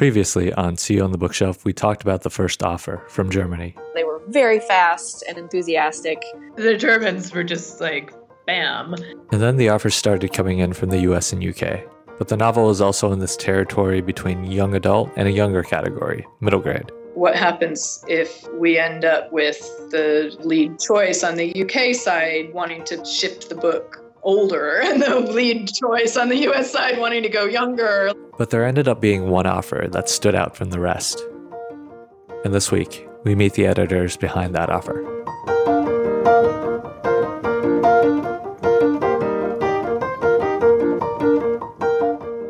Previously 0.00 0.50
on 0.54 0.78
See 0.78 0.94
You 0.94 1.04
on 1.04 1.12
the 1.12 1.18
Bookshelf, 1.18 1.62
we 1.62 1.74
talked 1.74 2.00
about 2.00 2.22
the 2.22 2.30
first 2.30 2.62
offer 2.62 3.04
from 3.10 3.28
Germany. 3.28 3.76
They 3.94 4.02
were 4.02 4.22
very 4.28 4.58
fast 4.58 5.22
and 5.28 5.36
enthusiastic. 5.36 6.24
The 6.56 6.74
Germans 6.74 7.34
were 7.34 7.44
just 7.44 7.82
like, 7.82 8.10
bam. 8.46 8.94
And 9.30 9.42
then 9.42 9.58
the 9.58 9.68
offers 9.68 9.94
started 9.94 10.32
coming 10.32 10.60
in 10.60 10.72
from 10.72 10.88
the 10.88 11.00
US 11.00 11.34
and 11.34 11.44
UK. 11.44 11.80
But 12.16 12.28
the 12.28 12.38
novel 12.38 12.70
is 12.70 12.80
also 12.80 13.12
in 13.12 13.18
this 13.18 13.36
territory 13.36 14.00
between 14.00 14.50
young 14.50 14.74
adult 14.74 15.10
and 15.16 15.28
a 15.28 15.32
younger 15.32 15.62
category, 15.62 16.26
middle 16.40 16.60
grade. 16.60 16.90
What 17.12 17.36
happens 17.36 18.02
if 18.08 18.48
we 18.54 18.78
end 18.78 19.04
up 19.04 19.30
with 19.30 19.58
the 19.90 20.34
lead 20.40 20.78
choice 20.78 21.22
on 21.22 21.34
the 21.34 21.62
UK 21.62 21.94
side 21.94 22.54
wanting 22.54 22.84
to 22.84 23.04
shift 23.04 23.50
the 23.50 23.54
book 23.54 24.09
older 24.22 24.80
and 24.84 25.02
the 25.02 25.20
lead 25.20 25.68
choice 25.72 26.16
on 26.16 26.28
the 26.28 26.36
US 26.48 26.70
side 26.70 26.98
wanting 26.98 27.22
to 27.22 27.28
go 27.28 27.44
younger? 27.44 28.12
But 28.38 28.50
there 28.50 28.64
ended 28.64 28.88
up 28.88 29.00
being 29.00 29.28
one 29.28 29.46
offer 29.46 29.86
that 29.90 30.08
stood 30.08 30.34
out 30.34 30.56
from 30.56 30.70
the 30.70 30.80
rest. 30.80 31.22
And 32.44 32.54
this 32.54 32.72
week, 32.72 33.06
we 33.24 33.34
meet 33.34 33.54
the 33.54 33.66
editors 33.66 34.16
behind 34.16 34.54
that 34.54 34.70
offer. 34.70 35.04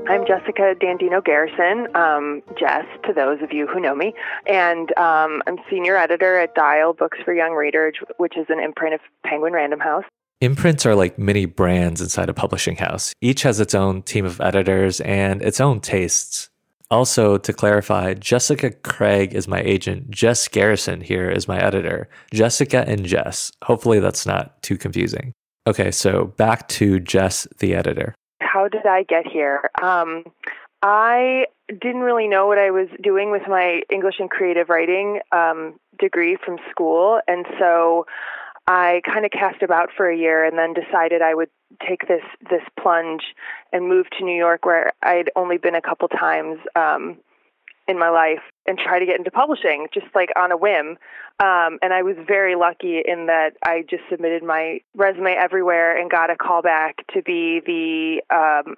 I'm 0.09 0.27
Jessica 0.27 0.75
Dandino 0.80 1.25
Garrison, 1.25 1.89
um, 1.97 2.42
Jess, 2.59 2.84
to 3.06 3.12
those 3.12 3.41
of 3.42 3.52
you 3.52 3.66
who 3.66 3.80
know 3.80 3.95
me. 3.95 4.12
And 4.47 4.97
um, 4.97 5.42
I'm 5.47 5.56
senior 5.69 5.97
editor 5.97 6.39
at 6.39 6.55
Dial 6.55 6.92
Books 6.92 7.19
for 7.25 7.33
Young 7.33 7.52
Readers, 7.52 7.95
which 8.19 8.37
is 8.37 8.47
an 8.48 8.61
imprint 8.61 8.95
of 8.95 9.00
Penguin 9.25 9.52
Random 9.52 9.80
House. 9.80 10.05
Imprints 10.40 10.86
are 10.86 10.94
like 10.94 11.18
mini 11.18 11.44
brands 11.44 12.00
inside 12.00 12.28
a 12.28 12.34
publishing 12.34 12.76
house. 12.76 13.12
Each 13.20 13.42
has 13.42 13.60
its 13.60 13.74
own 13.74 14.02
team 14.02 14.24
of 14.24 14.40
editors 14.40 15.00
and 15.00 15.42
its 15.42 15.60
own 15.60 15.80
tastes. 15.80 16.48
Also, 16.90 17.38
to 17.38 17.52
clarify, 17.52 18.14
Jessica 18.14 18.70
Craig 18.70 19.34
is 19.34 19.46
my 19.46 19.60
agent. 19.60 20.10
Jess 20.10 20.48
Garrison 20.48 21.00
here 21.00 21.30
is 21.30 21.47
my 21.47 21.60
editor. 21.62 22.08
Jessica 22.32 22.84
and 22.88 23.05
Jess. 23.05 23.52
Hopefully, 23.62 24.00
that's 24.00 24.27
not 24.27 24.60
too 24.62 24.77
confusing. 24.77 25.32
Okay, 25.66 25.91
so 25.91 26.27
back 26.36 26.66
to 26.69 26.98
Jess, 26.98 27.47
the 27.58 27.75
editor 27.75 28.14
how 28.52 28.69
did 28.69 28.86
I 28.86 29.04
get 29.04 29.27
here? 29.27 29.70
Um, 29.80 30.25
I 30.82 31.47
didn't 31.69 32.00
really 32.00 32.27
know 32.27 32.47
what 32.47 32.58
I 32.58 32.70
was 32.70 32.88
doing 33.02 33.30
with 33.30 33.42
my 33.48 33.82
English 33.91 34.16
and 34.19 34.30
creative 34.30 34.69
writing 34.69 35.20
um, 35.30 35.75
degree 35.98 36.36
from 36.44 36.58
school, 36.70 37.20
and 37.28 37.47
so 37.58 38.06
I 38.70 39.02
kind 39.04 39.24
of 39.24 39.32
cast 39.32 39.62
about 39.62 39.88
for 39.96 40.08
a 40.08 40.16
year, 40.16 40.44
and 40.44 40.56
then 40.56 40.74
decided 40.74 41.22
I 41.22 41.34
would 41.34 41.50
take 41.86 42.06
this 42.06 42.22
this 42.48 42.62
plunge 42.80 43.22
and 43.72 43.88
move 43.88 44.06
to 44.18 44.24
New 44.24 44.36
York, 44.36 44.64
where 44.64 44.92
I'd 45.02 45.28
only 45.34 45.58
been 45.58 45.74
a 45.74 45.82
couple 45.82 46.06
times. 46.06 46.60
Um, 46.76 47.18
in 47.88 47.98
my 47.98 48.08
life 48.08 48.42
and 48.66 48.78
try 48.78 49.00
to 49.00 49.04
get 49.04 49.18
into 49.18 49.32
publishing 49.32 49.88
just 49.92 50.06
like 50.14 50.28
on 50.36 50.52
a 50.52 50.56
whim. 50.56 50.96
Um, 51.41 51.78
and 51.82 51.92
I 51.92 52.02
was 52.02 52.14
very 52.24 52.54
lucky 52.54 53.02
in 53.04 53.26
that 53.26 53.56
I 53.64 53.84
just 53.91 54.04
submitted 54.08 54.44
my 54.44 54.80
resume 54.94 55.32
everywhere 55.32 55.98
and 55.98 56.08
got 56.08 56.30
a 56.30 56.36
call 56.36 56.62
back 56.62 57.04
to 57.12 57.20
be 57.22 57.60
the 57.66 58.22
um, 58.30 58.76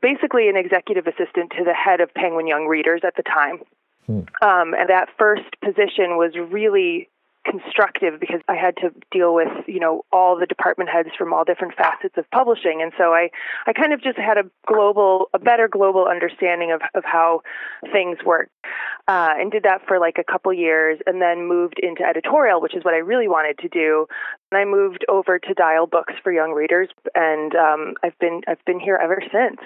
basically 0.00 0.48
an 0.48 0.56
executive 0.56 1.06
assistant 1.06 1.52
to 1.58 1.64
the 1.64 1.74
head 1.74 2.00
of 2.00 2.14
Penguin 2.14 2.46
Young 2.46 2.66
Readers 2.66 3.02
at 3.04 3.16
the 3.16 3.22
time. 3.22 3.58
Hmm. 4.06 4.20
Um, 4.40 4.74
and 4.74 4.88
that 4.88 5.08
first 5.18 5.60
position 5.60 6.16
was 6.16 6.32
really 6.50 7.10
constructive 7.50 8.20
because 8.20 8.40
I 8.48 8.54
had 8.54 8.76
to 8.78 8.90
deal 9.10 9.34
with, 9.34 9.48
you 9.66 9.80
know, 9.80 10.04
all 10.12 10.38
the 10.38 10.46
department 10.46 10.90
heads 10.90 11.10
from 11.16 11.32
all 11.32 11.44
different 11.44 11.74
facets 11.74 12.16
of 12.16 12.30
publishing. 12.30 12.80
And 12.82 12.92
so 12.98 13.12
I, 13.12 13.30
I 13.66 13.72
kind 13.72 13.92
of 13.92 14.02
just 14.02 14.18
had 14.18 14.38
a 14.38 14.44
global, 14.66 15.28
a 15.34 15.38
better 15.38 15.68
global 15.68 16.06
understanding 16.06 16.72
of, 16.72 16.80
of 16.94 17.04
how 17.04 17.42
things 17.92 18.18
work. 18.24 18.50
Uh, 19.06 19.32
and 19.38 19.50
did 19.50 19.62
that 19.62 19.80
for 19.86 19.98
like 19.98 20.18
a 20.18 20.24
couple 20.24 20.52
years 20.52 20.98
and 21.06 21.22
then 21.22 21.48
moved 21.48 21.80
into 21.82 22.02
editorial, 22.02 22.60
which 22.60 22.76
is 22.76 22.84
what 22.84 22.92
I 22.92 22.98
really 22.98 23.28
wanted 23.28 23.58
to 23.60 23.68
do. 23.68 24.06
And 24.52 24.60
I 24.60 24.64
moved 24.64 25.04
over 25.08 25.38
to 25.38 25.54
Dial 25.54 25.86
Books 25.86 26.14
for 26.22 26.32
Young 26.32 26.52
Readers, 26.52 26.88
and 27.14 27.54
um, 27.54 27.94
I've 28.02 28.18
been 28.18 28.42
I've 28.46 28.62
been 28.64 28.80
here 28.80 28.98
ever 29.02 29.22
since. 29.32 29.60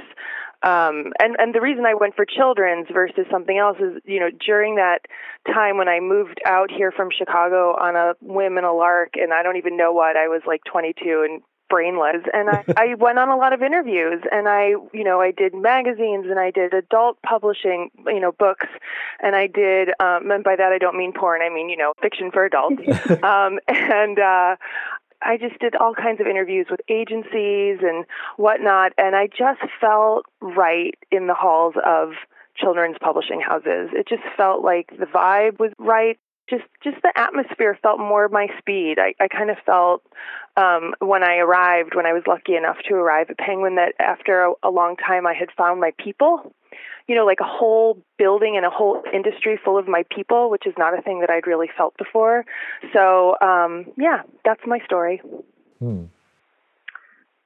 Um, 0.62 1.12
and 1.18 1.36
and 1.38 1.54
the 1.54 1.60
reason 1.60 1.84
I 1.86 1.94
went 1.94 2.14
for 2.14 2.24
children's 2.24 2.86
versus 2.92 3.26
something 3.30 3.58
else 3.58 3.78
is, 3.78 4.00
you 4.04 4.20
know, 4.20 4.30
during 4.44 4.76
that 4.76 5.00
time 5.46 5.76
when 5.76 5.88
I 5.88 6.00
moved 6.00 6.40
out 6.46 6.70
here 6.70 6.92
from 6.92 7.08
Chicago 7.16 7.76
on 7.78 7.96
a 7.96 8.14
whim 8.20 8.56
and 8.56 8.66
a 8.66 8.72
lark, 8.72 9.14
and 9.14 9.32
I 9.32 9.42
don't 9.42 9.56
even 9.56 9.76
know 9.76 9.92
what 9.92 10.16
I 10.16 10.28
was 10.28 10.42
like 10.46 10.60
22 10.70 11.26
and 11.28 11.42
brainless, 11.72 12.22
and 12.34 12.50
I, 12.50 12.64
I 12.76 12.94
went 12.94 13.18
on 13.18 13.30
a 13.30 13.36
lot 13.36 13.54
of 13.54 13.62
interviews, 13.62 14.22
and 14.30 14.46
I, 14.46 14.74
you 14.92 15.02
know, 15.02 15.20
I 15.20 15.32
did 15.32 15.54
magazines, 15.54 16.26
and 16.28 16.38
I 16.38 16.50
did 16.50 16.74
adult 16.74 17.16
publishing, 17.22 17.90
you 18.06 18.20
know, 18.20 18.30
books, 18.30 18.66
and 19.20 19.34
I 19.34 19.46
did, 19.46 19.88
um, 19.98 20.30
and 20.30 20.44
by 20.44 20.54
that 20.54 20.70
I 20.72 20.78
don't 20.78 20.96
mean 20.96 21.12
porn, 21.12 21.40
I 21.40 21.48
mean, 21.48 21.70
you 21.70 21.76
know, 21.78 21.94
fiction 22.02 22.30
for 22.30 22.44
adults, 22.44 22.82
um, 23.22 23.58
and 23.66 24.18
uh, 24.18 24.56
I 25.24 25.36
just 25.36 25.58
did 25.58 25.74
all 25.76 25.94
kinds 25.94 26.20
of 26.20 26.26
interviews 26.26 26.66
with 26.70 26.80
agencies 26.88 27.78
and 27.82 28.04
whatnot, 28.36 28.92
and 28.98 29.14
I 29.14 29.26
just 29.26 29.60
felt 29.80 30.26
right 30.40 30.94
in 31.10 31.26
the 31.26 31.34
halls 31.34 31.74
of 31.84 32.10
children's 32.56 32.96
publishing 33.00 33.40
houses. 33.40 33.90
It 33.92 34.08
just 34.08 34.22
felt 34.36 34.62
like 34.62 34.90
the 34.98 35.06
vibe 35.06 35.58
was 35.58 35.72
right. 35.78 36.18
Just, 36.50 36.64
just 36.82 36.96
the 37.02 37.12
atmosphere 37.16 37.78
felt 37.82 37.98
more 37.98 38.28
my 38.28 38.48
speed. 38.58 38.96
I, 38.98 39.14
I 39.20 39.28
kind 39.28 39.50
of 39.50 39.56
felt 39.64 40.02
um, 40.56 40.94
when 40.98 41.22
I 41.22 41.36
arrived, 41.36 41.94
when 41.94 42.04
I 42.04 42.12
was 42.12 42.24
lucky 42.26 42.56
enough 42.56 42.76
to 42.88 42.94
arrive 42.94 43.30
at 43.30 43.38
Penguin, 43.38 43.76
that 43.76 43.94
after 43.98 44.44
a, 44.44 44.52
a 44.62 44.70
long 44.70 44.96
time 44.96 45.26
I 45.26 45.34
had 45.34 45.48
found 45.56 45.80
my 45.80 45.92
people 45.98 46.52
you 47.08 47.14
know, 47.16 47.24
like 47.26 47.40
a 47.40 47.46
whole 47.46 47.98
building 48.16 48.56
and 48.56 48.64
a 48.64 48.70
whole 48.70 49.02
industry 49.12 49.58
full 49.62 49.76
of 49.78 49.88
my 49.88 50.04
people, 50.14 50.50
which 50.50 50.66
is 50.66 50.74
not 50.78 50.96
a 50.96 51.02
thing 51.02 51.20
that 51.20 51.30
I'd 51.30 51.46
really 51.46 51.68
felt 51.76 51.96
before. 51.98 52.44
So, 52.92 53.36
um, 53.40 53.86
yeah, 53.96 54.22
that's 54.44 54.62
my 54.66 54.78
story. 54.84 55.20
Hmm. 55.78 56.04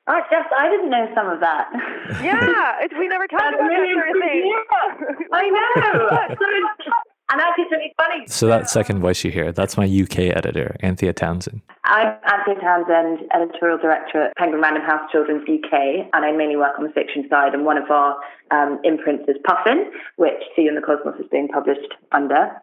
Oh, 0.09 0.21
Jess, 0.31 0.47
I 0.57 0.69
didn't 0.69 0.91
know 0.91 1.11
some 1.17 1.29
of 1.29 1.41
that. 1.41 1.67
yeah, 2.23 2.87
we 2.97 3.09
never 3.09 3.27
talked 3.27 3.55
about 3.55 3.67
really 3.67 3.93
that 3.93 4.05
sort 4.05 4.11
of 4.11 4.23
thing. 4.23 4.55
Yeah, 4.55 5.29
I 5.33 5.51
know. 5.51 6.95
And 7.29 7.41
actually, 7.41 7.65
it's 7.65 7.73
really 7.73 7.95
funny. 7.97 8.27
So 8.29 8.47
that 8.47 8.71
second 8.71 9.01
voice 9.01 9.25
you 9.25 9.33
hear, 9.33 9.51
that's 9.51 9.77
my 9.77 9.85
UK 9.85 10.37
editor, 10.37 10.77
Anthea 10.81 11.13
Townsend. 11.13 11.61
I'm 11.85 12.15
Anthea 12.25 12.61
Townsend, 12.61 13.29
editorial 13.35 13.79
director 13.79 14.27
at 14.27 14.37
Penguin 14.37 14.63
Random 14.63 14.85
House 14.85 15.11
Children's 15.11 15.43
UK, 15.43 16.07
and 16.13 16.25
I 16.25 16.31
mainly 16.31 16.57
work 16.57 16.79
on 16.79 16.85
the 16.85 16.93
fiction 16.93 17.27
side. 17.29 17.53
And 17.53 17.65
one 17.65 17.79
of 17.79 17.91
our 17.91 18.17
um, 18.53 18.79
imprints 18.85 19.25
is 19.29 19.37
Puffin, 19.45 19.91
which 20.17 20.39
See 20.55 20.63
You 20.63 20.69
in 20.69 20.77
the 20.77 20.81
Cosmos 20.81 21.19
is 21.19 21.27
being 21.33 21.49
published 21.49 21.95
under. 22.13 22.63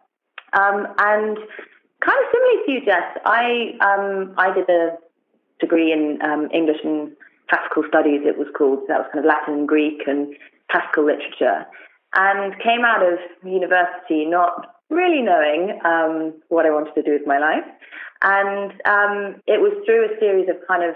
Um, 0.54 0.86
and 0.96 1.36
kind 2.00 2.18
of 2.18 2.26
similarly 2.32 2.60
to 2.64 2.72
you, 2.72 2.84
Jess, 2.86 3.20
I 3.26 3.76
um, 3.84 4.34
I 4.38 4.54
did 4.54 4.68
a 4.70 4.96
degree 5.60 5.92
in 5.92 6.20
um, 6.22 6.48
English 6.54 6.78
and 6.84 7.12
classical 7.50 7.82
studies. 7.86 8.22
It 8.24 8.38
was 8.38 8.48
called. 8.56 8.80
That 8.88 8.98
was 8.98 9.08
kind 9.12 9.22
of 9.22 9.28
Latin 9.28 9.54
and 9.54 9.68
Greek 9.68 10.02
and 10.06 10.34
classical 10.70 11.04
literature 11.04 11.66
and 12.14 12.54
came 12.62 12.84
out 12.84 13.02
of 13.02 13.18
university 13.44 14.24
not 14.24 14.74
really 14.90 15.22
knowing 15.22 15.78
um, 15.84 16.34
what 16.48 16.66
I 16.66 16.70
wanted 16.70 16.94
to 16.94 17.02
do 17.02 17.12
with 17.12 17.26
my 17.26 17.38
life. 17.38 17.66
And 18.22 18.72
um, 18.86 19.42
it 19.46 19.60
was 19.60 19.74
through 19.84 20.06
a 20.06 20.18
series 20.20 20.48
of 20.48 20.56
kind 20.66 20.84
of 20.84 20.94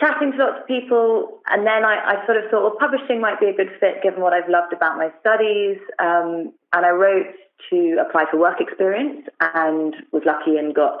chatting 0.00 0.32
to 0.32 0.38
lots 0.38 0.62
of 0.62 0.66
people, 0.66 1.40
and 1.48 1.66
then 1.66 1.84
I, 1.84 2.22
I, 2.22 2.26
sort 2.26 2.38
of 2.38 2.50
thought, 2.50 2.62
well, 2.62 2.76
publishing 2.78 3.20
might 3.20 3.40
be 3.40 3.46
a 3.46 3.52
good 3.52 3.70
fit 3.80 4.02
given 4.02 4.20
what 4.20 4.32
I've 4.32 4.48
loved 4.48 4.72
about 4.72 4.96
my 4.96 5.10
studies. 5.20 5.78
Um, 5.98 6.54
and 6.72 6.86
I 6.86 6.90
wrote 6.90 7.34
to 7.70 7.96
apply 8.06 8.24
for 8.30 8.38
work 8.38 8.60
experience 8.60 9.26
and 9.40 9.94
was 10.12 10.22
lucky 10.24 10.56
and 10.56 10.74
got 10.74 11.00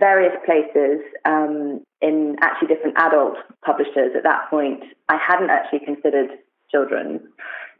various 0.00 0.34
places 0.44 1.00
um, 1.24 1.80
in 2.02 2.36
actually 2.42 2.68
different 2.68 2.98
adult 2.98 3.36
publishers. 3.64 4.12
At 4.16 4.24
that 4.24 4.50
point, 4.50 4.82
I 5.08 5.16
hadn't 5.16 5.50
actually 5.50 5.80
considered 5.86 6.30
children. 6.70 7.20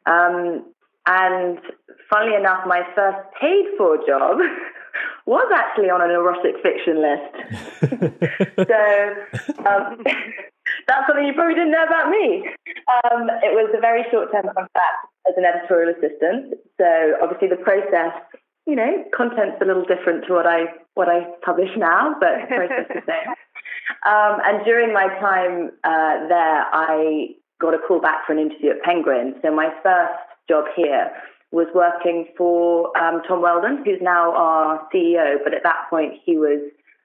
Um, 0.07 0.65
and 1.07 1.59
funnily 2.11 2.37
enough, 2.37 2.67
my 2.67 2.83
first 2.95 3.19
paid 3.41 3.67
for 3.77 3.99
job 4.07 4.39
was 5.27 5.49
actually 5.55 5.91
on 5.91 6.01
an 6.01 6.11
erotic 6.11 6.57
fiction 6.63 7.01
list. 7.01 7.35
so 8.69 8.81
um, 9.69 10.01
that's 10.89 11.07
something 11.07 11.27
you 11.27 11.35
probably 11.35 11.55
didn't 11.55 11.73
know 11.73 11.85
about 11.85 12.09
me. 12.11 12.49
Um, 12.89 13.29
it 13.43 13.53
was 13.53 13.73
a 13.77 13.81
very 13.81 14.05
short 14.11 14.33
term 14.33 14.45
contract 14.45 15.01
as 15.29 15.35
an 15.37 15.45
editorial 15.45 15.93
assistant. 15.93 16.55
So 16.81 17.17
obviously 17.23 17.49
the 17.49 17.61
process, 17.61 18.13
you 18.67 18.77
know, 18.77 19.05
content's 19.17 19.61
a 19.61 19.65
little 19.65 19.85
different 19.85 20.25
to 20.29 20.33
what 20.33 20.47
I 20.47 20.73
what 20.95 21.09
I 21.09 21.27
publish 21.45 21.71
now, 21.77 22.15
but 22.21 22.49
the 22.49 22.55
process 22.55 22.87
is 22.89 23.03
the 23.05 23.13
same. 23.13 23.29
Um, 24.07 24.41
and 24.45 24.65
during 24.65 24.93
my 24.95 25.09
time 25.21 25.71
uh, 25.85 26.29
there, 26.29 26.65
I 26.73 27.37
got 27.61 27.75
a 27.75 27.79
call 27.79 28.01
back 28.01 28.27
for 28.27 28.33
an 28.33 28.39
interview 28.39 28.71
at 28.71 28.83
Penguin. 28.83 29.35
So 29.43 29.55
my 29.55 29.71
first 29.83 30.19
job 30.49 30.65
here 30.77 31.11
was 31.53 31.67
working 31.75 32.27
for 32.37 32.97
um, 32.99 33.23
Tom 33.27 33.43
Weldon, 33.43 33.83
who's 33.85 34.03
now 34.03 34.35
our 34.35 34.87
CEO, 34.93 35.37
but 35.43 35.55
at 35.55 35.63
that 35.63 35.87
point 35.89 36.15
he 36.25 36.37
was 36.37 36.61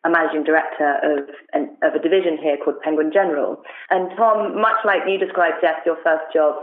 a 0.05 0.09
managing 0.09 0.43
director 0.43 0.97
of, 1.03 1.29
an, 1.53 1.75
of 1.83 1.93
a 1.93 1.99
division 1.99 2.37
here 2.41 2.57
called 2.57 2.79
Penguin 2.81 3.11
General. 3.13 3.61
And 3.89 4.09
Tom, 4.17 4.59
much 4.59 4.77
like 4.85 5.01
you 5.07 5.17
described, 5.17 5.57
Jess, 5.61 5.75
your 5.85 5.97
first 6.03 6.33
job, 6.33 6.55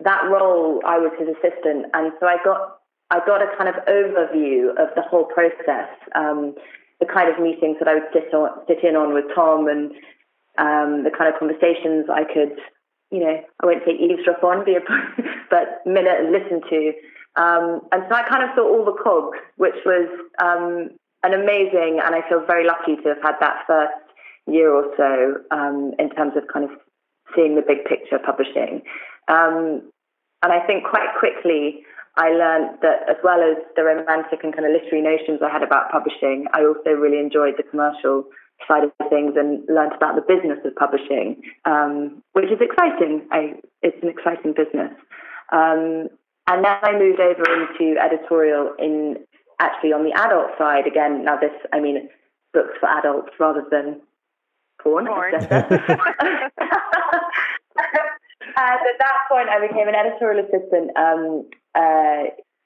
that 0.00 0.22
role, 0.30 0.80
I 0.86 0.98
was 0.98 1.12
his 1.18 1.28
assistant, 1.28 1.86
and 1.92 2.12
so 2.20 2.26
I 2.26 2.36
got 2.44 2.78
I 3.10 3.24
got 3.24 3.40
a 3.40 3.48
kind 3.56 3.70
of 3.70 3.76
overview 3.88 4.70
of 4.76 4.94
the 4.94 5.00
whole 5.00 5.24
process, 5.24 5.88
um, 6.14 6.54
the 7.00 7.06
kind 7.06 7.32
of 7.32 7.40
meetings 7.40 7.78
that 7.78 7.88
I 7.88 7.94
would 7.94 8.12
sit 8.12 8.32
on, 8.34 8.50
sit 8.68 8.84
in 8.84 8.96
on 8.96 9.14
with 9.14 9.24
Tom, 9.34 9.66
and 9.66 9.92
um, 10.58 11.04
the 11.04 11.10
kind 11.10 11.32
of 11.32 11.38
conversations 11.40 12.06
I 12.12 12.24
could, 12.24 12.52
you 13.10 13.20
know, 13.20 13.40
I 13.62 13.66
won't 13.66 13.82
say 13.86 13.92
eavesdrop 13.92 14.42
on, 14.44 14.64
but 15.50 15.86
minute 15.86 16.20
and 16.20 16.32
listen 16.32 16.60
to. 16.68 16.92
Um, 17.36 17.80
and 17.92 18.04
so 18.08 18.14
I 18.14 18.28
kind 18.28 18.42
of 18.42 18.50
saw 18.54 18.66
all 18.66 18.84
the 18.84 18.98
cogs, 19.02 19.38
which 19.56 19.78
was 19.86 20.08
um, 20.42 20.90
an 21.22 21.32
amazing, 21.34 22.00
and 22.04 22.14
I 22.14 22.26
feel 22.28 22.44
very 22.46 22.66
lucky 22.66 22.96
to 22.96 23.08
have 23.14 23.22
had 23.22 23.36
that 23.40 23.64
first 23.66 23.94
year 24.46 24.72
or 24.72 24.92
so 24.96 25.40
um, 25.50 25.92
in 25.98 26.10
terms 26.10 26.32
of 26.36 26.44
kind 26.52 26.64
of 26.64 26.70
seeing 27.34 27.54
the 27.54 27.62
big 27.62 27.84
picture 27.84 28.18
publishing. 28.18 28.82
Um, 29.28 29.82
and 30.42 30.52
I 30.52 30.66
think 30.66 30.84
quite 30.84 31.08
quickly 31.18 31.84
I 32.16 32.30
learned 32.30 32.78
that 32.82 33.06
as 33.08 33.16
well 33.22 33.40
as 33.42 33.62
the 33.76 33.84
romantic 33.84 34.42
and 34.42 34.52
kind 34.54 34.66
of 34.66 34.72
literary 34.72 35.02
notions 35.02 35.40
I 35.44 35.50
had 35.52 35.62
about 35.62 35.90
publishing, 35.92 36.46
I 36.52 36.64
also 36.64 36.90
really 36.90 37.18
enjoyed 37.18 37.54
the 37.56 37.62
commercial 37.62 38.24
side 38.66 38.84
of 38.84 38.92
things 39.08 39.34
and 39.36 39.62
learned 39.68 39.92
about 39.94 40.16
the 40.16 40.22
business 40.22 40.58
of 40.64 40.74
publishing, 40.74 41.42
um, 41.64 42.22
which 42.32 42.46
is 42.46 42.60
exciting. 42.60 43.26
I, 43.30 43.54
it's 43.82 44.02
an 44.02 44.08
exciting 44.08 44.52
business. 44.52 44.92
Um, 45.52 46.08
and 46.48 46.64
then 46.64 46.76
I 46.82 46.92
moved 46.98 47.20
over 47.20 47.44
into 47.44 48.00
editorial 48.00 48.72
in 48.78 49.18
actually 49.60 49.92
on 49.92 50.04
the 50.04 50.12
adult 50.12 50.56
side 50.58 50.86
again. 50.86 51.24
Now 51.24 51.36
this, 51.36 51.52
I 51.72 51.80
mean, 51.80 52.08
books 52.52 52.74
for 52.80 52.88
adults 52.88 53.30
rather 53.38 53.64
than 53.70 54.00
porn. 54.82 55.06
Porn. 55.06 55.34
and 58.56 58.80
at 58.80 58.98
that 58.98 59.18
point, 59.30 59.48
I 59.48 59.66
became 59.66 59.88
an 59.88 59.94
editorial 59.94 60.44
assistant 60.44 60.90
um, 60.96 61.48
uh, 61.74 62.24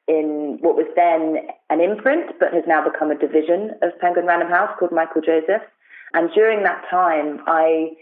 in 0.08 0.58
what 0.60 0.76
was 0.76 0.86
then 0.96 1.48
an 1.70 1.80
imprint, 1.80 2.38
but 2.38 2.52
has 2.52 2.64
now 2.66 2.82
become 2.86 3.10
a 3.10 3.18
division 3.18 3.72
of 3.82 3.98
Penguin 4.00 4.26
Random 4.26 4.48
House 4.48 4.70
called 4.78 4.92
Michael 4.92 5.22
Joseph. 5.22 5.62
And 6.14 6.30
during 6.34 6.62
that 6.64 6.84
time, 6.90 7.40
I 7.46 7.92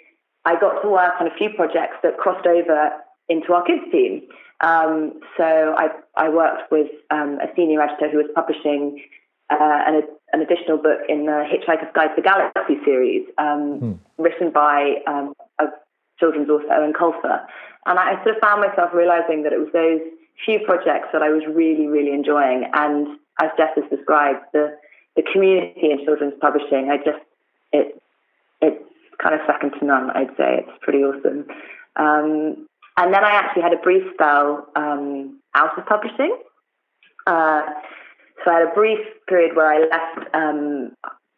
I 0.44 0.58
got 0.58 0.80
to 0.82 0.88
work 0.88 1.14
on 1.20 1.26
a 1.26 1.34
few 1.36 1.50
projects 1.50 1.96
that 2.02 2.16
crossed 2.16 2.46
over 2.46 2.90
into 3.28 3.52
our 3.52 3.64
kids 3.64 3.82
team. 3.92 4.22
Um, 4.60 5.20
so 5.36 5.74
I, 5.76 5.88
I 6.16 6.28
worked 6.28 6.70
with 6.70 6.88
um, 7.10 7.38
a 7.40 7.48
senior 7.56 7.80
editor 7.80 8.10
who 8.10 8.18
was 8.18 8.26
publishing 8.34 9.02
uh, 9.50 9.56
an, 9.58 10.02
an, 10.32 10.42
additional 10.42 10.76
book 10.76 11.00
in 11.08 11.26
the 11.26 11.44
Hitchhiker's 11.48 11.92
Guide 11.94 12.08
to 12.08 12.16
the 12.16 12.22
Galaxy 12.22 12.76
series, 12.84 13.26
um, 13.38 13.78
hmm. 13.78 13.92
written 14.22 14.50
by 14.50 14.96
um, 15.06 15.34
a 15.58 15.66
children's 16.18 16.48
author, 16.48 16.68
Eoin 16.68 16.92
Colfer. 16.92 17.44
And 17.86 17.98
I 17.98 18.22
sort 18.22 18.36
of 18.36 18.42
found 18.42 18.60
myself 18.60 18.90
realizing 18.92 19.42
that 19.44 19.52
it 19.52 19.58
was 19.58 19.70
those 19.72 20.00
few 20.44 20.60
projects 20.64 21.08
that 21.12 21.22
I 21.22 21.30
was 21.30 21.42
really, 21.48 21.86
really 21.86 22.12
enjoying. 22.12 22.68
And 22.72 23.18
as 23.40 23.50
Jess 23.56 23.70
has 23.76 23.84
described, 23.90 24.44
the, 24.52 24.76
the 25.16 25.22
community 25.32 25.90
in 25.90 26.04
children's 26.04 26.34
publishing, 26.40 26.90
I 26.90 26.98
just, 26.98 27.24
it, 27.72 28.02
it's 28.60 28.84
kind 29.22 29.34
of 29.34 29.40
second 29.46 29.72
to 29.78 29.84
none, 29.84 30.10
I'd 30.10 30.36
say. 30.36 30.64
It's 30.66 30.78
pretty 30.82 31.00
awesome. 31.00 31.46
Um, 31.96 32.66
and 32.96 33.14
then 33.14 33.24
I 33.24 33.30
actually 33.32 33.62
had 33.62 33.72
a 33.72 33.82
brief 33.82 34.02
spell 34.14 34.68
um, 34.76 35.40
out 35.54 35.78
of 35.78 35.86
publishing. 35.86 36.36
Uh, 37.26 37.62
so 38.44 38.50
I 38.50 38.60
had 38.60 38.68
a 38.68 38.74
brief 38.74 39.00
period 39.28 39.56
where 39.56 39.66
I 39.66 39.80
left. 39.80 40.34
Um, 40.34 40.92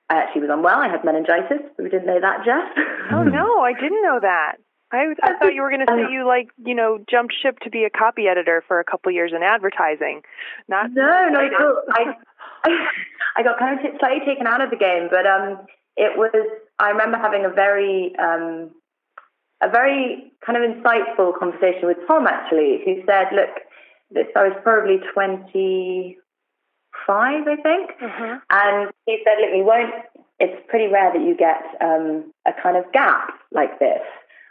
I 0.09 0.17
actually 0.17 0.43
was 0.43 0.51
unwell. 0.53 0.79
I 0.79 0.89
had 0.89 1.05
meningitis. 1.05 1.63
We 1.79 1.89
didn't 1.89 2.07
know 2.07 2.21
that, 2.21 2.45
Jess. 2.45 2.85
oh 3.13 3.25
no, 3.25 3.61
I 3.61 3.73
didn't 3.73 4.03
know 4.03 4.19
that. 4.21 4.57
I, 4.93 5.15
I 5.23 5.39
thought 5.39 5.55
you 5.55 5.63
were 5.63 5.71
going 5.71 5.81
to 5.87 5.93
say 5.93 6.13
you 6.13 6.27
like 6.27 6.49
you 6.65 6.75
know 6.75 6.99
jumped 7.11 7.35
ship 7.43 7.59
to 7.61 7.71
be 7.71 7.85
a 7.85 7.91
copy 7.91 8.29
editor 8.29 8.63
for 8.69 8.79
a 8.79 8.85
couple 8.85 9.11
years 9.11 9.33
in 9.35 9.43
advertising. 9.43 10.23
Not 10.69 10.93
no, 10.93 11.29
no. 11.31 11.41
I 11.91 12.15
I 13.37 13.43
got 13.43 13.59
kind 13.59 13.79
of 13.79 13.85
slightly 13.99 14.27
taken 14.27 14.47
out 14.47 14.61
of 14.61 14.71
the 14.71 14.77
game, 14.77 15.09
but 15.11 15.27
um, 15.27 15.67
it 15.97 16.17
was. 16.17 16.33
I 16.79 16.91
remember 16.91 17.19
having 17.19 17.45
a 17.45 17.51
very 17.51 18.15
um, 18.19 18.71
a 19.63 19.71
very 19.71 20.33
kind 20.45 20.59
of 20.59 20.71
insightful 20.71 21.39
conversation 21.39 21.87
with 21.87 21.99
Tom 22.07 22.27
actually, 22.27 22.83
who 22.85 23.03
said, 23.07 23.29
"Look, 23.33 23.51
this 24.11 24.27
I 24.37 24.49
was 24.49 24.57
probably 24.63 25.01
twenty 25.13 26.19
five, 27.07 27.47
I 27.47 27.57
think. 27.57 27.91
Mm-hmm. 28.01 28.37
And 28.51 28.91
he 29.07 29.19
said, 29.25 29.41
look, 29.41 29.53
we 29.53 29.63
won't, 29.63 29.95
it's 30.39 30.61
pretty 30.69 30.93
rare 30.93 31.13
that 31.13 31.23
you 31.23 31.37
get 31.37 31.63
um, 31.81 32.33
a 32.47 32.53
kind 32.63 32.77
of 32.77 32.91
gap 32.93 33.31
like 33.51 33.79
this. 33.79 34.03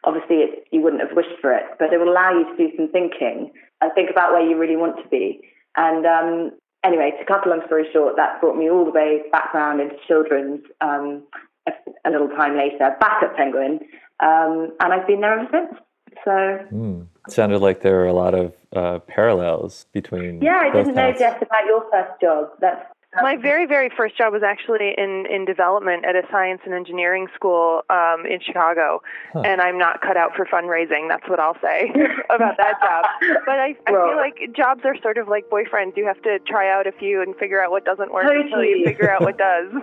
Obviously, 0.03 0.37
it, 0.37 0.65
you 0.71 0.81
wouldn't 0.81 1.01
have 1.01 1.15
wished 1.15 1.39
for 1.41 1.53
it, 1.53 1.63
but 1.77 1.93
it 1.93 1.99
will 1.99 2.11
allow 2.11 2.31
you 2.31 2.45
to 2.45 2.57
do 2.57 2.75
some 2.75 2.89
thinking 2.89 3.51
and 3.81 3.91
think 3.93 4.09
about 4.09 4.31
where 4.31 4.47
you 4.47 4.57
really 4.57 4.77
want 4.77 4.97
to 4.97 5.07
be. 5.09 5.41
And 5.75 6.05
um, 6.05 6.51
anyway, 6.83 7.13
to 7.19 7.25
cut 7.25 7.45
a 7.45 7.49
long 7.49 7.61
story 7.65 7.87
short, 7.91 8.15
that 8.15 8.39
brought 8.41 8.57
me 8.57 8.69
all 8.69 8.85
the 8.85 8.91
way 8.91 9.23
background 9.31 9.81
into 9.81 9.95
children's 10.07 10.61
um, 10.81 11.23
a, 11.67 11.71
a, 12.05 12.09
little 12.09 12.29
time 12.29 12.57
later, 12.57 12.95
back 12.99 13.23
at 13.23 13.35
Penguin. 13.35 13.79
Um, 14.19 14.73
and 14.79 14.93
I've 14.93 15.07
been 15.07 15.21
there 15.21 15.39
ever 15.39 15.47
since. 15.51 15.81
So. 16.25 16.75
Mm. 16.75 17.07
sounded 17.29 17.59
like 17.59 17.81
there 17.81 17.95
were 17.95 18.07
a 18.07 18.13
lot 18.13 18.33
of 18.33 18.53
uh, 18.75 18.99
parallels 18.99 19.85
between. 19.93 20.41
Yeah, 20.41 20.59
I 20.61 20.71
didn't 20.71 20.95
know, 20.95 21.11
Jess, 21.13 21.41
about 21.41 21.65
your 21.65 21.85
first 21.89 22.21
job. 22.21 22.49
That's 22.59 22.85
my 23.15 23.35
very, 23.35 23.65
very 23.65 23.89
first 23.95 24.17
job 24.17 24.31
was 24.31 24.43
actually 24.43 24.93
in, 24.97 25.25
in 25.29 25.43
development 25.43 26.05
at 26.05 26.15
a 26.15 26.21
science 26.31 26.61
and 26.65 26.73
engineering 26.73 27.27
school 27.35 27.81
um, 27.89 28.25
in 28.25 28.39
Chicago. 28.39 29.01
Huh. 29.33 29.41
And 29.41 29.59
I'm 29.59 29.77
not 29.77 30.01
cut 30.01 30.15
out 30.15 30.31
for 30.35 30.45
fundraising. 30.45 31.09
That's 31.09 31.27
what 31.27 31.39
I'll 31.39 31.59
say 31.61 31.89
about 32.29 32.55
that 32.57 32.79
job. 32.79 33.05
But 33.45 33.59
I, 33.59 33.75
I 33.85 33.91
well, 33.91 34.07
feel 34.07 34.17
like 34.17 34.55
jobs 34.55 34.81
are 34.85 34.95
sort 35.01 35.17
of 35.17 35.27
like 35.27 35.49
boyfriends. 35.49 35.97
You 35.97 36.05
have 36.07 36.21
to 36.21 36.39
try 36.47 36.71
out 36.71 36.87
a 36.87 36.93
few 36.93 37.21
and 37.21 37.35
figure 37.35 37.61
out 37.61 37.71
what 37.71 37.83
doesn't 37.83 38.13
work 38.13 38.25
until 38.29 38.63
you 38.63 38.85
figure 38.85 39.11
out 39.11 39.21
what 39.21 39.37
does. 39.37 39.73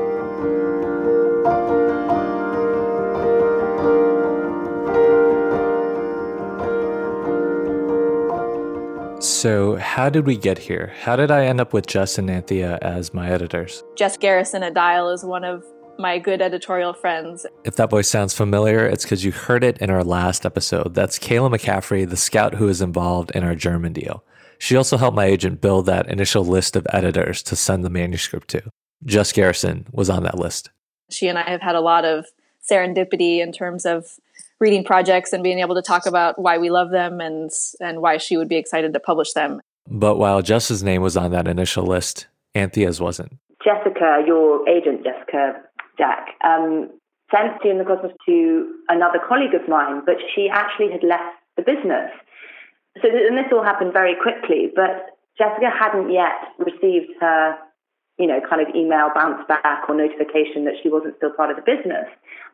So, 9.44 9.76
how 9.76 10.08
did 10.08 10.24
we 10.24 10.38
get 10.38 10.56
here? 10.56 10.94
How 11.02 11.16
did 11.16 11.30
I 11.30 11.44
end 11.44 11.60
up 11.60 11.74
with 11.74 11.86
Jess 11.86 12.16
and 12.16 12.30
Anthea 12.30 12.78
as 12.80 13.12
my 13.12 13.28
editors? 13.28 13.84
Jess 13.94 14.16
Garrison 14.16 14.62
at 14.62 14.72
Dial 14.72 15.10
is 15.10 15.22
one 15.22 15.44
of 15.44 15.62
my 15.98 16.18
good 16.18 16.40
editorial 16.40 16.94
friends. 16.94 17.44
If 17.62 17.76
that 17.76 17.90
voice 17.90 18.08
sounds 18.08 18.32
familiar, 18.32 18.86
it's 18.86 19.04
because 19.04 19.22
you 19.22 19.32
heard 19.32 19.62
it 19.62 19.76
in 19.82 19.90
our 19.90 20.02
last 20.02 20.46
episode. 20.46 20.94
That's 20.94 21.18
Kayla 21.18 21.54
McCaffrey, 21.54 22.08
the 22.08 22.16
scout 22.16 22.54
who 22.54 22.68
is 22.68 22.80
involved 22.80 23.32
in 23.32 23.44
our 23.44 23.54
German 23.54 23.92
deal. 23.92 24.24
She 24.56 24.76
also 24.76 24.96
helped 24.96 25.14
my 25.14 25.26
agent 25.26 25.60
build 25.60 25.84
that 25.84 26.08
initial 26.08 26.46
list 26.46 26.74
of 26.74 26.86
editors 26.90 27.42
to 27.42 27.54
send 27.54 27.84
the 27.84 27.90
manuscript 27.90 28.48
to. 28.48 28.62
Jess 29.04 29.30
Garrison 29.30 29.86
was 29.92 30.08
on 30.08 30.22
that 30.22 30.38
list. 30.38 30.70
She 31.10 31.28
and 31.28 31.38
I 31.38 31.50
have 31.50 31.60
had 31.60 31.74
a 31.74 31.82
lot 31.82 32.06
of 32.06 32.24
serendipity 32.66 33.40
in 33.40 33.52
terms 33.52 33.84
of 33.84 34.06
reading 34.60 34.84
projects 34.84 35.32
and 35.32 35.42
being 35.42 35.58
able 35.58 35.74
to 35.74 35.82
talk 35.82 36.06
about 36.06 36.38
why 36.38 36.58
we 36.58 36.70
love 36.70 36.90
them 36.90 37.20
and 37.20 37.50
and 37.80 38.00
why 38.00 38.18
she 38.18 38.36
would 38.36 38.48
be 38.48 38.56
excited 38.56 38.92
to 38.92 39.00
publish 39.00 39.32
them. 39.32 39.60
But 39.86 40.16
while 40.16 40.42
Jess's 40.42 40.82
name 40.82 41.02
was 41.02 41.16
on 41.16 41.30
that 41.32 41.46
initial 41.46 41.84
list, 41.84 42.26
Anthea's 42.54 43.00
wasn't. 43.00 43.32
Jessica, 43.62 44.22
your 44.26 44.66
agent, 44.68 45.04
Jessica 45.04 45.60
Jack, 45.98 46.28
um, 46.44 46.90
sent 47.34 47.64
you 47.64 47.70
in 47.70 47.78
the 47.78 47.84
Cosmos 47.84 48.12
to 48.26 48.74
another 48.88 49.18
colleague 49.26 49.54
of 49.54 49.68
mine, 49.68 50.02
but 50.04 50.16
she 50.34 50.48
actually 50.52 50.92
had 50.92 51.02
left 51.02 51.36
the 51.56 51.62
business. 51.62 52.12
So, 53.02 53.08
and 53.08 53.36
this 53.36 53.50
all 53.52 53.64
happened 53.64 53.92
very 53.92 54.14
quickly, 54.14 54.70
but 54.74 55.18
Jessica 55.36 55.70
hadn't 55.70 56.12
yet 56.12 56.54
received 56.58 57.10
her, 57.20 57.56
you 58.18 58.26
know, 58.26 58.38
kind 58.48 58.62
of 58.62 58.68
email 58.74 59.10
bounce 59.14 59.42
back 59.48 59.88
or 59.88 59.96
notification 59.96 60.64
that 60.64 60.78
she 60.82 60.88
wasn't 60.88 61.16
still 61.16 61.32
part 61.32 61.50
of 61.50 61.56
the 61.56 61.66
business. 61.66 62.06